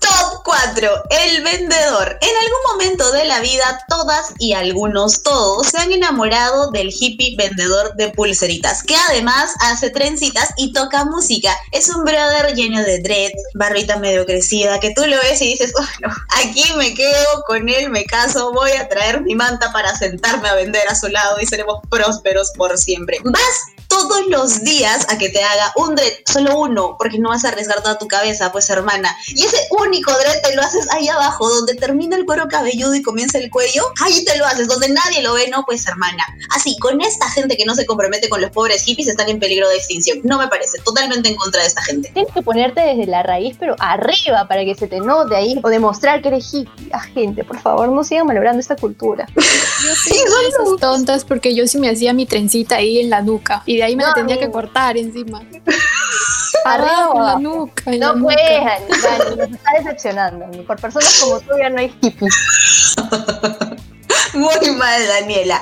Top 0.00 0.42
4. 0.44 0.90
El 1.10 1.42
vendedor. 1.42 2.18
En 2.20 2.36
algún 2.36 2.72
momento 2.72 3.12
de 3.12 3.24
la 3.24 3.40
vida, 3.40 3.84
todas 3.88 4.34
y 4.38 4.52
algunos 4.52 5.22
todos 5.22 5.68
se 5.68 5.78
han 5.78 5.92
enamorado 5.92 6.70
del 6.70 6.90
hippie 6.92 7.36
vendedor 7.36 7.94
de 7.96 8.10
pulseritas, 8.10 8.82
que 8.82 8.94
además 9.08 9.49
hace 9.60 9.90
trencitas 9.90 10.50
y 10.56 10.72
toca 10.72 11.04
música. 11.04 11.56
Es 11.72 11.88
un 11.90 12.04
brother 12.04 12.54
lleno 12.54 12.82
de 12.82 13.00
dread, 13.00 13.32
barbita 13.54 13.98
medio 13.98 14.24
crecida, 14.26 14.80
que 14.80 14.92
tú 14.94 15.06
lo 15.06 15.16
ves 15.22 15.40
y 15.42 15.46
dices, 15.46 15.72
oh, 15.78 15.88
no, 16.00 16.14
aquí 16.42 16.64
me 16.76 16.94
quedo 16.94 17.42
con 17.46 17.68
él, 17.68 17.90
me 17.90 18.04
caso, 18.04 18.52
voy 18.52 18.72
a 18.72 18.88
traer 18.88 19.22
mi 19.22 19.34
manta 19.34 19.72
para 19.72 19.96
sentarme 19.96 20.48
a 20.48 20.54
vender 20.54 20.82
a 20.88 20.94
su 20.94 21.08
lado 21.08 21.38
y 21.40 21.46
seremos 21.46 21.80
prósperos 21.88 22.50
por 22.56 22.76
siempre. 22.78 23.18
Vas 23.24 23.79
todos 23.90 24.26
los 24.28 24.62
días 24.62 25.04
a 25.08 25.18
que 25.18 25.28
te 25.30 25.42
haga 25.42 25.72
un 25.74 25.96
dread, 25.96 26.12
solo 26.24 26.58
uno, 26.60 26.94
porque 26.96 27.18
no 27.18 27.30
vas 27.30 27.44
a 27.44 27.48
arriesgar 27.48 27.82
toda 27.82 27.98
tu 27.98 28.06
cabeza, 28.06 28.52
pues 28.52 28.70
hermana. 28.70 29.14
Y 29.28 29.44
ese 29.44 29.58
único 29.70 30.12
dread 30.12 30.40
te 30.42 30.54
lo 30.54 30.62
haces 30.62 30.88
ahí 30.92 31.08
abajo, 31.08 31.48
donde 31.50 31.74
termina 31.74 32.16
el 32.16 32.24
cuero 32.24 32.46
cabelludo 32.48 32.94
y 32.94 33.02
comienza 33.02 33.38
el 33.38 33.50
cuello, 33.50 33.82
ahí 34.00 34.24
te 34.24 34.38
lo 34.38 34.46
haces, 34.46 34.68
donde 34.68 34.88
nadie 34.88 35.22
lo 35.22 35.34
ve, 35.34 35.48
no, 35.48 35.64
pues 35.66 35.86
hermana. 35.88 36.24
Así, 36.54 36.78
con 36.78 37.00
esta 37.00 37.28
gente 37.30 37.56
que 37.56 37.64
no 37.64 37.74
se 37.74 37.84
compromete 37.84 38.28
con 38.28 38.40
los 38.40 38.52
pobres 38.52 38.82
hippies 38.84 39.08
están 39.08 39.28
en 39.28 39.40
peligro 39.40 39.68
de 39.68 39.76
extinción. 39.76 40.20
No 40.22 40.38
me 40.38 40.46
parece, 40.46 40.78
totalmente 40.78 41.28
en 41.28 41.34
contra 41.34 41.62
de 41.62 41.68
esta 41.68 41.82
gente. 41.82 42.10
Tienes 42.14 42.32
que 42.32 42.42
ponerte 42.42 42.80
desde 42.80 43.06
la 43.06 43.24
raíz, 43.24 43.56
pero 43.58 43.74
arriba, 43.80 44.46
para 44.46 44.64
que 44.64 44.76
se 44.76 44.86
te 44.86 45.00
note 45.00 45.34
ahí, 45.34 45.58
o 45.64 45.68
demostrar 45.68 46.22
que 46.22 46.28
eres 46.28 46.54
hippie. 46.54 46.90
Ah, 46.92 47.00
gente, 47.00 47.42
por 47.42 47.58
favor, 47.58 47.88
no 47.88 48.04
sigan 48.04 48.28
malogrando 48.28 48.60
esta 48.60 48.76
cultura. 48.76 49.26
Yo 49.34 49.42
sí, 50.04 50.12
de 50.12 50.48
esas 50.48 50.80
tontas 50.80 51.24
porque 51.24 51.56
yo 51.56 51.66
sí 51.66 51.78
me 51.78 51.90
hacía 51.90 52.12
mi 52.12 52.26
trencita 52.26 52.76
ahí 52.76 53.00
en 53.00 53.10
la 53.10 53.22
nuca 53.22 53.62
y 53.66 53.79
de 53.80 53.84
ahí 53.86 53.96
me 53.96 54.02
la 54.02 54.08
No, 54.10 54.14
tenía 54.14 54.34
amigo. 54.36 54.48
que 54.48 54.52
cortar 54.52 54.96
encima. 54.96 55.40
Arriba 56.64 57.10
en 57.14 57.22
la 57.24 57.38
nuca. 57.38 57.82
la 57.86 57.96
No 58.08 58.14
nuca. 58.16 58.34
puedes, 58.34 59.02
Dani, 59.02 59.36
nos 59.36 59.50
está 59.50 59.70
decepcionando. 59.78 60.64
Por 60.66 60.78
personas 60.80 61.20
como 61.22 61.40
tú 61.40 61.50
ya 61.58 61.70
no 61.70 61.78
hay 61.80 61.88
hippies. 62.02 62.94
Muy 64.34 64.70
mal, 64.76 65.06
Daniela. 65.08 65.60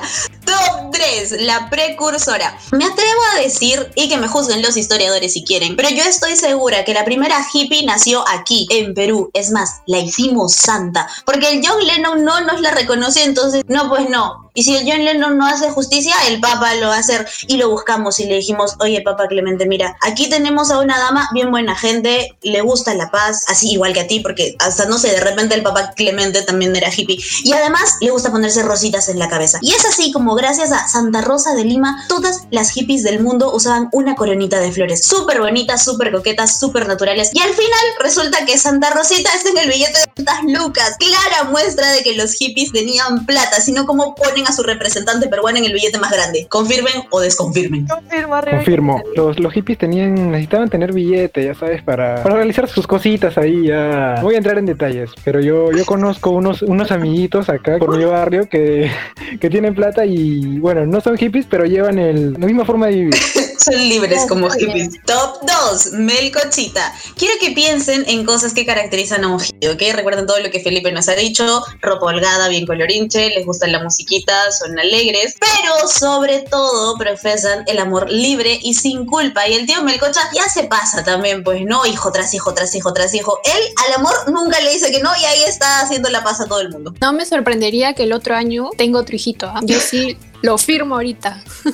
Top 0.49 0.89
3, 0.91 1.41
la 1.43 1.69
precursora. 1.69 2.57
Me 2.71 2.85
atrevo 2.85 3.21
a 3.35 3.41
decir, 3.41 3.91
y 3.93 4.09
que 4.09 4.17
me 4.17 4.27
juzguen 4.27 4.63
los 4.63 4.77
historiadores 4.77 5.33
si 5.33 5.43
quieren, 5.43 5.75
pero 5.75 5.89
yo 5.89 6.03
estoy 6.03 6.35
segura 6.35 6.83
que 6.83 6.95
la 6.95 7.05
primera 7.05 7.37
hippie 7.53 7.85
nació 7.85 8.27
aquí, 8.27 8.67
en 8.71 8.95
Perú. 8.95 9.29
Es 9.35 9.51
más, 9.51 9.81
la 9.85 9.99
hicimos 9.99 10.55
santa, 10.55 11.07
porque 11.25 11.51
el 11.51 11.61
John 11.63 11.85
Lennon 11.85 12.23
no 12.23 12.41
nos 12.41 12.61
la 12.61 12.71
reconoció, 12.71 13.23
entonces, 13.23 13.63
no, 13.67 13.89
pues 13.89 14.09
no. 14.09 14.49
Y 14.55 14.63
si 14.63 14.75
el 14.75 14.89
John 14.89 15.05
Lennon 15.05 15.37
no 15.37 15.47
hace 15.47 15.69
justicia, 15.69 16.13
el 16.27 16.41
Papa 16.41 16.73
lo 16.75 16.87
va 16.87 16.95
a 16.95 16.99
hacer. 16.99 17.27
Y 17.47 17.57
lo 17.57 17.69
buscamos 17.69 18.19
y 18.19 18.25
le 18.25 18.35
dijimos, 18.35 18.75
oye, 18.79 19.01
Papa 19.01 19.27
Clemente, 19.27 19.65
mira, 19.65 19.95
aquí 20.01 20.27
tenemos 20.27 20.71
a 20.71 20.79
una 20.79 20.97
dama 20.97 21.29
bien 21.33 21.51
buena 21.51 21.75
gente, 21.75 22.35
le 22.41 22.61
gusta 22.61 22.93
la 22.93 23.09
paz, 23.11 23.45
así 23.47 23.71
igual 23.71 23.93
que 23.93 24.01
a 24.01 24.07
ti, 24.07 24.19
porque 24.19 24.55
hasta, 24.59 24.85
no 24.85 24.97
sé, 24.97 25.11
de 25.11 25.21
repente 25.21 25.55
el 25.55 25.63
Papa 25.63 25.91
Clemente 25.95 26.41
también 26.41 26.75
era 26.75 26.93
hippie. 26.93 27.19
Y 27.43 27.53
además 27.53 27.97
le 28.01 28.09
gusta 28.09 28.31
ponerse 28.31 28.63
rositas 28.63 29.07
en 29.07 29.19
la 29.19 29.29
cabeza. 29.29 29.59
Y 29.61 29.71
es 29.71 29.85
así 29.85 30.11
como 30.11 30.35
gracias 30.39 30.71
a 30.71 30.87
Santa 30.87 31.21
Rosa 31.21 31.53
de 31.53 31.65
Lima, 31.65 32.03
todas 32.07 32.47
las 32.51 32.71
hippies 32.71 33.03
del 33.03 33.21
mundo 33.21 33.51
usaban 33.53 33.89
una 33.91 34.15
coronita 34.15 34.59
de 34.59 34.71
flores. 34.71 35.05
Súper 35.05 35.41
bonitas, 35.41 35.83
súper 35.83 36.11
coquetas, 36.11 36.59
súper 36.59 36.87
naturales. 36.87 37.31
Y 37.33 37.39
al 37.41 37.49
final 37.49 37.79
resulta 38.01 38.45
que 38.45 38.57
Santa 38.57 38.89
Rosita 38.91 39.29
está 39.35 39.49
en 39.49 39.57
el 39.57 39.69
billete 39.69 39.99
de 39.99 40.23
tantas 40.23 40.43
lucas. 40.43 40.95
Clara 40.99 41.49
muestra 41.49 41.91
de 41.91 42.03
que 42.03 42.15
los 42.15 42.33
hippies 42.33 42.71
tenían 42.71 43.25
plata, 43.25 43.61
sino 43.61 43.85
como 43.85 44.15
ponen 44.15 44.47
a 44.47 44.51
su 44.51 44.63
representante 44.63 45.27
peruano 45.27 45.57
en 45.57 45.65
el 45.65 45.73
billete 45.73 45.97
más 45.97 46.11
grande. 46.11 46.47
Confirmen 46.49 47.03
o 47.09 47.19
desconfirmen. 47.19 47.87
Confirmo, 47.87 48.41
Confirmo, 48.49 49.03
los, 49.15 49.39
los 49.39 49.53
hippies 49.53 49.77
tenían, 49.77 50.31
necesitaban 50.31 50.69
tener 50.69 50.93
billete, 50.93 51.45
ya 51.45 51.53
sabes, 51.53 51.83
para, 51.83 52.23
para 52.23 52.35
realizar 52.35 52.67
sus 52.69 52.87
cositas 52.87 53.37
ahí, 53.37 53.67
ya. 53.67 54.15
No 54.17 54.23
voy 54.23 54.35
a 54.35 54.37
entrar 54.37 54.57
en 54.57 54.65
detalles, 54.65 55.11
pero 55.23 55.39
yo, 55.41 55.71
yo 55.71 55.85
conozco 55.85 56.29
unos, 56.29 56.61
unos 56.61 56.91
amiguitos 56.91 57.49
acá 57.49 57.77
por 57.77 57.97
mi 57.97 58.05
barrio 58.05 58.47
que, 58.47 58.89
que 59.39 59.49
tienen 59.49 59.75
plata 59.75 60.05
y, 60.05 60.28
bueno, 60.59 60.85
no 60.85 61.01
son 61.01 61.17
hippies, 61.17 61.45
pero 61.49 61.65
llevan 61.65 61.99
el, 61.99 62.33
la 62.33 62.45
misma 62.45 62.65
forma 62.65 62.87
de 62.87 62.95
vivir. 62.95 63.15
Son 63.59 63.75
libres 63.75 64.25
como 64.27 64.49
hippies. 64.49 65.01
Top 65.05 65.39
2, 65.41 65.91
Melcochita. 65.93 66.93
Quiero 67.17 67.33
que 67.41 67.51
piensen 67.51 68.05
en 68.07 68.25
cosas 68.25 68.53
que 68.53 68.65
caracterizan 68.65 69.23
a 69.23 69.27
un 69.27 69.41
hippie, 69.41 69.69
¿ok? 69.69 69.95
Recuerden 69.95 70.25
todo 70.25 70.39
lo 70.39 70.49
que 70.49 70.61
Felipe 70.61 70.91
nos 70.91 71.09
ha 71.09 71.15
dicho. 71.15 71.63
Ropa 71.81 72.05
holgada, 72.07 72.47
bien 72.47 72.65
colorinche, 72.65 73.29
les 73.29 73.45
gusta 73.45 73.67
la 73.67 73.83
musiquita, 73.83 74.51
son 74.51 74.79
alegres, 74.79 75.35
pero 75.39 75.87
sobre 75.87 76.39
todo 76.39 76.97
profesan 76.97 77.63
el 77.67 77.79
amor 77.79 78.09
libre 78.09 78.59
y 78.61 78.73
sin 78.73 79.05
culpa. 79.05 79.47
Y 79.47 79.53
el 79.53 79.65
tío 79.65 79.83
Melcocha 79.83 80.21
ya 80.33 80.43
se 80.43 80.63
pasa 80.63 81.03
también, 81.03 81.43
pues 81.43 81.61
no, 81.65 81.85
hijo 81.85 82.11
tras 82.11 82.33
hijo, 82.33 82.53
tras 82.53 82.73
hijo, 82.75 82.93
tras 82.93 83.13
hijo. 83.13 83.39
Él 83.43 83.61
al 83.87 83.93
amor 83.95 84.13
nunca 84.31 84.59
le 84.61 84.71
dice 84.71 84.91
que 84.91 85.01
no 85.01 85.09
y 85.19 85.25
ahí 85.25 85.43
está 85.43 85.81
haciendo 85.81 86.09
la 86.09 86.23
paz 86.23 86.39
a 86.39 86.47
todo 86.47 86.61
el 86.61 86.69
mundo. 86.69 86.93
No 87.01 87.13
me 87.13 87.25
sorprendería 87.25 87.93
que 87.93 88.03
el 88.03 88.13
otro 88.13 88.35
año 88.35 88.69
tenga 88.77 88.99
otro 88.99 89.15
hijito. 89.15 89.47
¿ah? 89.47 89.59
Yo 89.63 89.79
sí 89.79 90.17
lo 90.41 90.57
firmo 90.57 90.95
ahorita. 90.95 91.43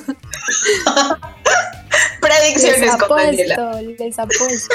Predicciones 2.20 2.80
Les 2.80 2.96
con 2.96 3.16
Daniela. 3.16 3.54
apuesto, 3.54 3.94
les 3.98 4.18
apuesto. 4.18 4.74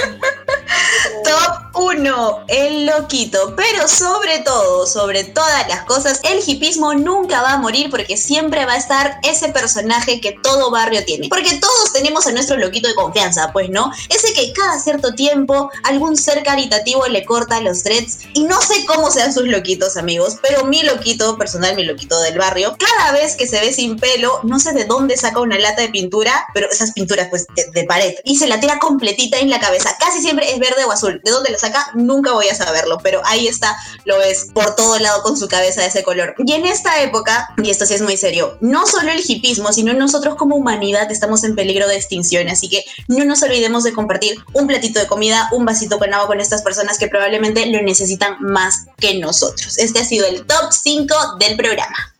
Top 1.23 1.75
1, 1.75 2.45
el 2.47 2.85
loquito. 2.85 3.55
Pero 3.55 3.87
sobre 3.87 4.39
todo, 4.39 4.85
sobre 4.87 5.23
todas 5.23 5.67
las 5.67 5.83
cosas, 5.85 6.21
el 6.23 6.41
hipismo 6.45 6.93
nunca 6.93 7.41
va 7.41 7.53
a 7.53 7.57
morir 7.57 7.89
porque 7.89 8.17
siempre 8.17 8.65
va 8.65 8.73
a 8.73 8.77
estar 8.77 9.19
ese 9.23 9.49
personaje 9.49 10.21
que 10.21 10.37
todo 10.43 10.71
barrio 10.71 11.03
tiene. 11.05 11.29
Porque 11.29 11.57
todos 11.59 11.93
tenemos 11.93 12.27
a 12.27 12.31
nuestro 12.31 12.57
loquito 12.57 12.87
de 12.87 12.95
confianza, 12.95 13.51
pues 13.51 13.69
no. 13.69 13.91
Ese 14.09 14.33
que 14.33 14.53
cada 14.53 14.79
cierto 14.79 15.13
tiempo 15.13 15.69
algún 15.83 16.17
ser 16.17 16.43
caritativo 16.43 17.07
le 17.07 17.25
corta 17.25 17.61
los 17.61 17.83
dreads. 17.83 18.19
Y 18.33 18.43
no 18.43 18.61
sé 18.61 18.85
cómo 18.85 19.11
sean 19.11 19.33
sus 19.33 19.47
loquitos, 19.47 19.97
amigos, 19.97 20.37
pero 20.41 20.65
mi 20.65 20.83
loquito 20.83 21.37
personal, 21.37 21.75
mi 21.75 21.85
loquito 21.85 22.19
del 22.21 22.37
barrio, 22.37 22.75
cada 22.77 23.11
vez 23.11 23.35
que 23.35 23.47
se 23.47 23.59
ve 23.59 23.73
sin 23.73 23.97
pelo, 23.97 24.39
no 24.43 24.59
sé 24.59 24.73
de 24.73 24.85
dónde 24.85 25.17
saca 25.17 25.39
una 25.39 25.57
lata 25.57 25.81
de 25.81 25.89
pintura, 25.89 26.47
pero 26.53 26.69
esas 26.69 26.91
pinturas 26.93 27.27
pues 27.29 27.47
de, 27.55 27.65
de 27.71 27.83
pared, 27.85 28.15
y 28.23 28.37
se 28.37 28.47
la 28.47 28.59
tira 28.59 28.79
completita 28.79 29.37
en 29.37 29.49
la 29.49 29.59
cabeza. 29.59 29.95
Casi 29.99 30.21
siempre 30.21 30.51
es 30.51 30.59
verde 30.59 30.85
o 30.85 30.91
azul. 30.91 31.10
¿De 31.23 31.31
dónde 31.31 31.51
la 31.51 31.57
saca? 31.57 31.91
Nunca 31.95 32.31
voy 32.31 32.47
a 32.47 32.55
saberlo, 32.55 32.99
pero 33.01 33.21
ahí 33.25 33.47
está, 33.47 33.75
lo 34.05 34.17
ves 34.19 34.47
por 34.53 34.75
todo 34.75 34.99
lado 34.99 35.23
con 35.23 35.37
su 35.37 35.47
cabeza 35.47 35.81
de 35.81 35.87
ese 35.87 36.03
color. 36.03 36.35
Y 36.45 36.53
en 36.53 36.65
esta 36.65 37.01
época, 37.01 37.49
y 37.61 37.69
esto 37.69 37.85
sí 37.85 37.95
es 37.95 38.01
muy 38.01 38.17
serio, 38.17 38.57
no 38.61 38.87
solo 38.87 39.11
el 39.11 39.21
hipismo, 39.25 39.73
sino 39.73 39.93
nosotros 39.93 40.35
como 40.35 40.55
humanidad 40.55 41.11
estamos 41.11 41.43
en 41.43 41.55
peligro 41.55 41.87
de 41.87 41.95
extinción, 41.95 42.47
así 42.47 42.69
que 42.69 42.85
no 43.07 43.25
nos 43.25 43.41
olvidemos 43.43 43.83
de 43.83 43.93
compartir 43.93 44.37
un 44.53 44.67
platito 44.67 44.99
de 44.99 45.07
comida, 45.07 45.49
un 45.51 45.65
vasito 45.65 45.99
con 45.99 46.13
agua 46.13 46.27
con 46.27 46.39
estas 46.39 46.61
personas 46.61 46.97
que 46.97 47.07
probablemente 47.07 47.65
lo 47.65 47.81
necesitan 47.81 48.37
más 48.39 48.85
que 48.99 49.19
nosotros. 49.19 49.77
Este 49.77 49.99
ha 49.99 50.05
sido 50.05 50.27
el 50.27 50.45
top 50.45 50.71
5 50.71 51.15
del 51.39 51.57
programa. 51.57 52.13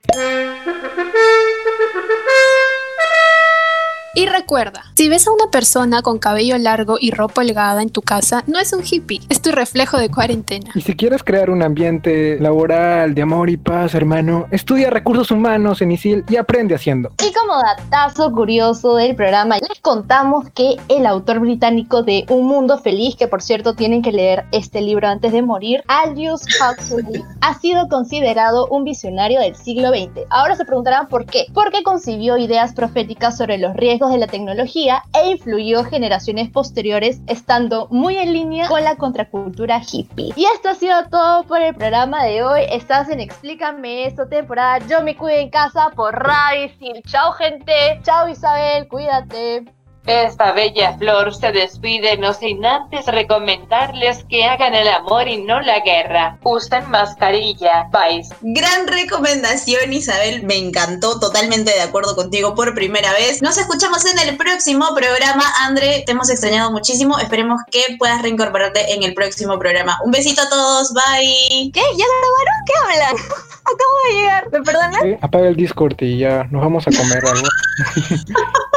Y 4.13 4.26
recuerda, 4.26 4.84
si 4.95 5.08
ves 5.08 5.26
a 5.26 5.32
una 5.32 5.50
persona 5.50 6.02
con 6.02 6.19
cabello 6.19 6.58
largo 6.58 6.97
y 7.00 7.12
ropa 7.12 7.43
holgada 7.43 7.82
en 7.82 7.89
tu 7.89 8.02
casa, 8.02 8.43
no 8.45 8.60
es 8.60 8.74
un 8.74 8.84
hippie, 8.84 9.21
es 9.30 9.41
tu 9.41 9.54
reflejo 9.54 9.97
de 9.97 10.10
cuarentena. 10.10 10.69
Y 10.76 10.82
si 10.82 10.97
quieres 10.97 11.24
crear 11.24 11.50
un 11.50 11.63
ambiente 11.63 12.38
laboral 12.41 13.15
de 13.15 13.21
amor 13.21 13.50
y 13.50 13.56
paz, 13.56 13.95
hermano, 13.95 14.47
estudia 14.52 14.89
recursos 14.89 15.32
humanos 15.32 15.82
en 15.82 15.93
ISIL 15.93 16.26
y 16.28 16.36
aprende 16.36 16.76
haciendo. 16.76 17.13
Y 17.26 17.32
como 17.32 17.58
datazo 17.62 18.34
curioso 18.34 18.97
del 18.97 19.15
programa, 19.15 19.56
les 19.60 19.80
contamos 19.80 20.50
que 20.50 20.76
el 20.89 21.06
autor 21.06 21.39
británico 21.39 22.04
de 22.04 22.26
Un 22.28 22.47
Mundo 22.47 22.80
Feliz, 22.80 23.15
que 23.15 23.30
por 23.30 23.41
cierto 23.41 23.76
tienen 23.76 24.02
que 24.02 24.12
leer 24.12 24.43
este 24.52 24.82
libro 24.82 25.08
antes 25.08 25.32
de 25.32 25.41
morir, 25.41 25.86
Aldous 25.88 26.41
Huxley, 26.60 27.24
ha 27.39 27.58
sido 27.62 27.88
considerado 27.88 28.67
un 28.67 28.84
visionario 28.84 29.39
del 29.39 29.56
siglo 29.56 29.88
XX. 29.88 30.26
Ahora 30.30 30.58
se 30.58 30.65
preguntarán 30.65 31.08
por 31.08 31.26
qué. 31.26 31.45
Porque 31.54 31.82
concibió 31.82 32.38
ideas 32.38 32.74
proféticas 32.74 33.38
sobre 33.38 33.58
los 33.58 33.74
riesgos 33.74 34.01
de 34.10 34.18
la 34.18 34.28
tecnología 34.28 35.04
e 35.14 35.32
influyó 35.32 35.84
generaciones 35.84 36.50
posteriores 36.50 37.22
estando 37.28 37.88
muy 37.90 38.18
en 38.18 38.34
línea 38.34 38.68
con 38.68 38.84
la 38.84 38.96
contracultura 38.96 39.82
hippie. 39.82 40.34
Y 40.36 40.46
esto 40.46 40.70
ha 40.70 40.76
sido 40.76 41.08
todo 41.10 41.44
por 41.44 41.62
el 41.62 41.76
programa 41.76 42.24
de 42.24 42.44
hoy. 42.44 42.62
Estás 42.70 43.10
en 43.10 43.20
Explícame 43.20 44.06
esto 44.06 44.28
temporada 44.28 44.80
Yo 44.88 45.02
me 45.04 45.16
cuido 45.16 45.38
en 45.38 45.50
casa 45.50 45.92
por 45.96 46.16
Radicil. 46.16 47.02
Chao 47.06 47.32
gente. 47.34 48.00
Chao 48.04 48.28
Isabel, 48.30 48.88
cuídate. 48.88 49.81
Esta 50.06 50.52
bella 50.52 50.98
flor 50.98 51.34
se 51.36 51.52
despide 51.52 52.18
no 52.18 52.34
sin 52.34 52.66
antes 52.66 53.06
recomendarles 53.06 54.26
que 54.28 54.46
hagan 54.46 54.74
el 54.74 54.88
amor 54.88 55.28
y 55.28 55.44
no 55.44 55.62
la 55.62 55.80
guerra. 55.82 56.40
Usen 56.44 56.90
mascarilla. 56.90 57.88
Bye. 57.92 58.24
Gran 58.42 58.88
recomendación, 58.88 59.94
Isabel. 59.94 60.44
Me 60.44 60.58
encantó, 60.58 61.20
totalmente 61.20 61.72
de 61.72 61.82
acuerdo 61.82 62.16
contigo 62.16 62.56
por 62.56 62.74
primera 62.74 63.14
vez. 63.14 63.44
Nos 63.44 63.60
escuchamos 63.60 64.04
en 64.06 64.28
el 64.28 64.38
próximo 64.38 64.88
programa. 64.96 65.44
André, 65.62 66.04
te 66.06 66.14
hemos 66.14 66.32
extrañado 66.32 66.72
muchísimo. 66.72 67.20
Esperemos 67.20 67.62
que 67.70 67.82
puedas 68.00 68.24
reincorporarte 68.24 68.94
en 68.94 69.04
el 69.04 69.14
próximo 69.14 69.60
programa. 69.60 70.00
Un 70.04 70.12
besito 70.12 70.42
a 70.42 70.50
todos. 70.50 70.94
Bye. 70.94 71.72
¿Qué? 71.72 71.82
¿Ya 71.82 72.06
grabaron? 72.06 72.58
¿Qué 72.66 72.74
hablan? 72.82 73.26
Acabo 73.62 73.94
de 74.08 74.16
llegar. 74.16 74.52
¿Me 74.52 74.62
perdonan? 74.64 75.02
Sí, 75.04 75.18
apaga 75.22 75.48
el 75.48 75.56
Discord 75.56 75.96
y 76.00 76.18
ya 76.18 76.48
nos 76.50 76.64
vamos 76.64 76.88
a 76.88 76.92
comer 76.92 77.24
algo. 77.24 77.48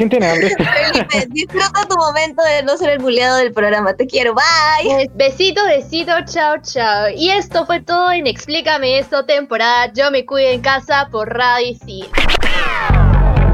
¿Quién 0.00 0.08
tiene 0.08 0.30
hambre? 0.30 0.48
Felipe, 0.56 1.26
disfruta 1.28 1.86
tu 1.86 1.94
momento 1.94 2.42
de 2.42 2.62
no 2.62 2.74
ser 2.78 2.88
el 2.88 3.00
buleado 3.00 3.36
del 3.36 3.52
programa. 3.52 3.92
Te 3.92 4.06
quiero. 4.06 4.34
Bye. 4.34 5.10
Besito, 5.12 5.62
besito. 5.66 6.10
Chao, 6.24 6.56
chao. 6.62 7.10
Y 7.14 7.28
esto 7.28 7.66
fue 7.66 7.82
todo 7.82 8.10
en 8.10 8.26
Explícame 8.26 8.98
esto, 8.98 9.26
temporada 9.26 9.92
Yo 9.92 10.10
me 10.10 10.24
cuido 10.24 10.48
en 10.48 10.62
casa 10.62 11.08
por 11.12 11.28
Radio 11.28 11.68
Isil. 11.68 12.08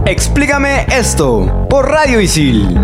Explícame 0.04 0.86
esto 0.92 1.66
por 1.68 1.88
Radio 1.90 2.20
Isil. 2.20 2.78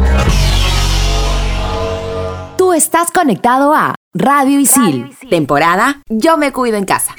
Tú 2.58 2.72
estás 2.72 3.12
conectado 3.12 3.72
a 3.72 3.94
Radio 4.12 4.58
Isil, 4.58 5.16
temporada 5.30 6.02
Yo 6.08 6.36
me 6.36 6.50
cuido 6.50 6.78
en 6.78 6.84
casa. 6.84 7.14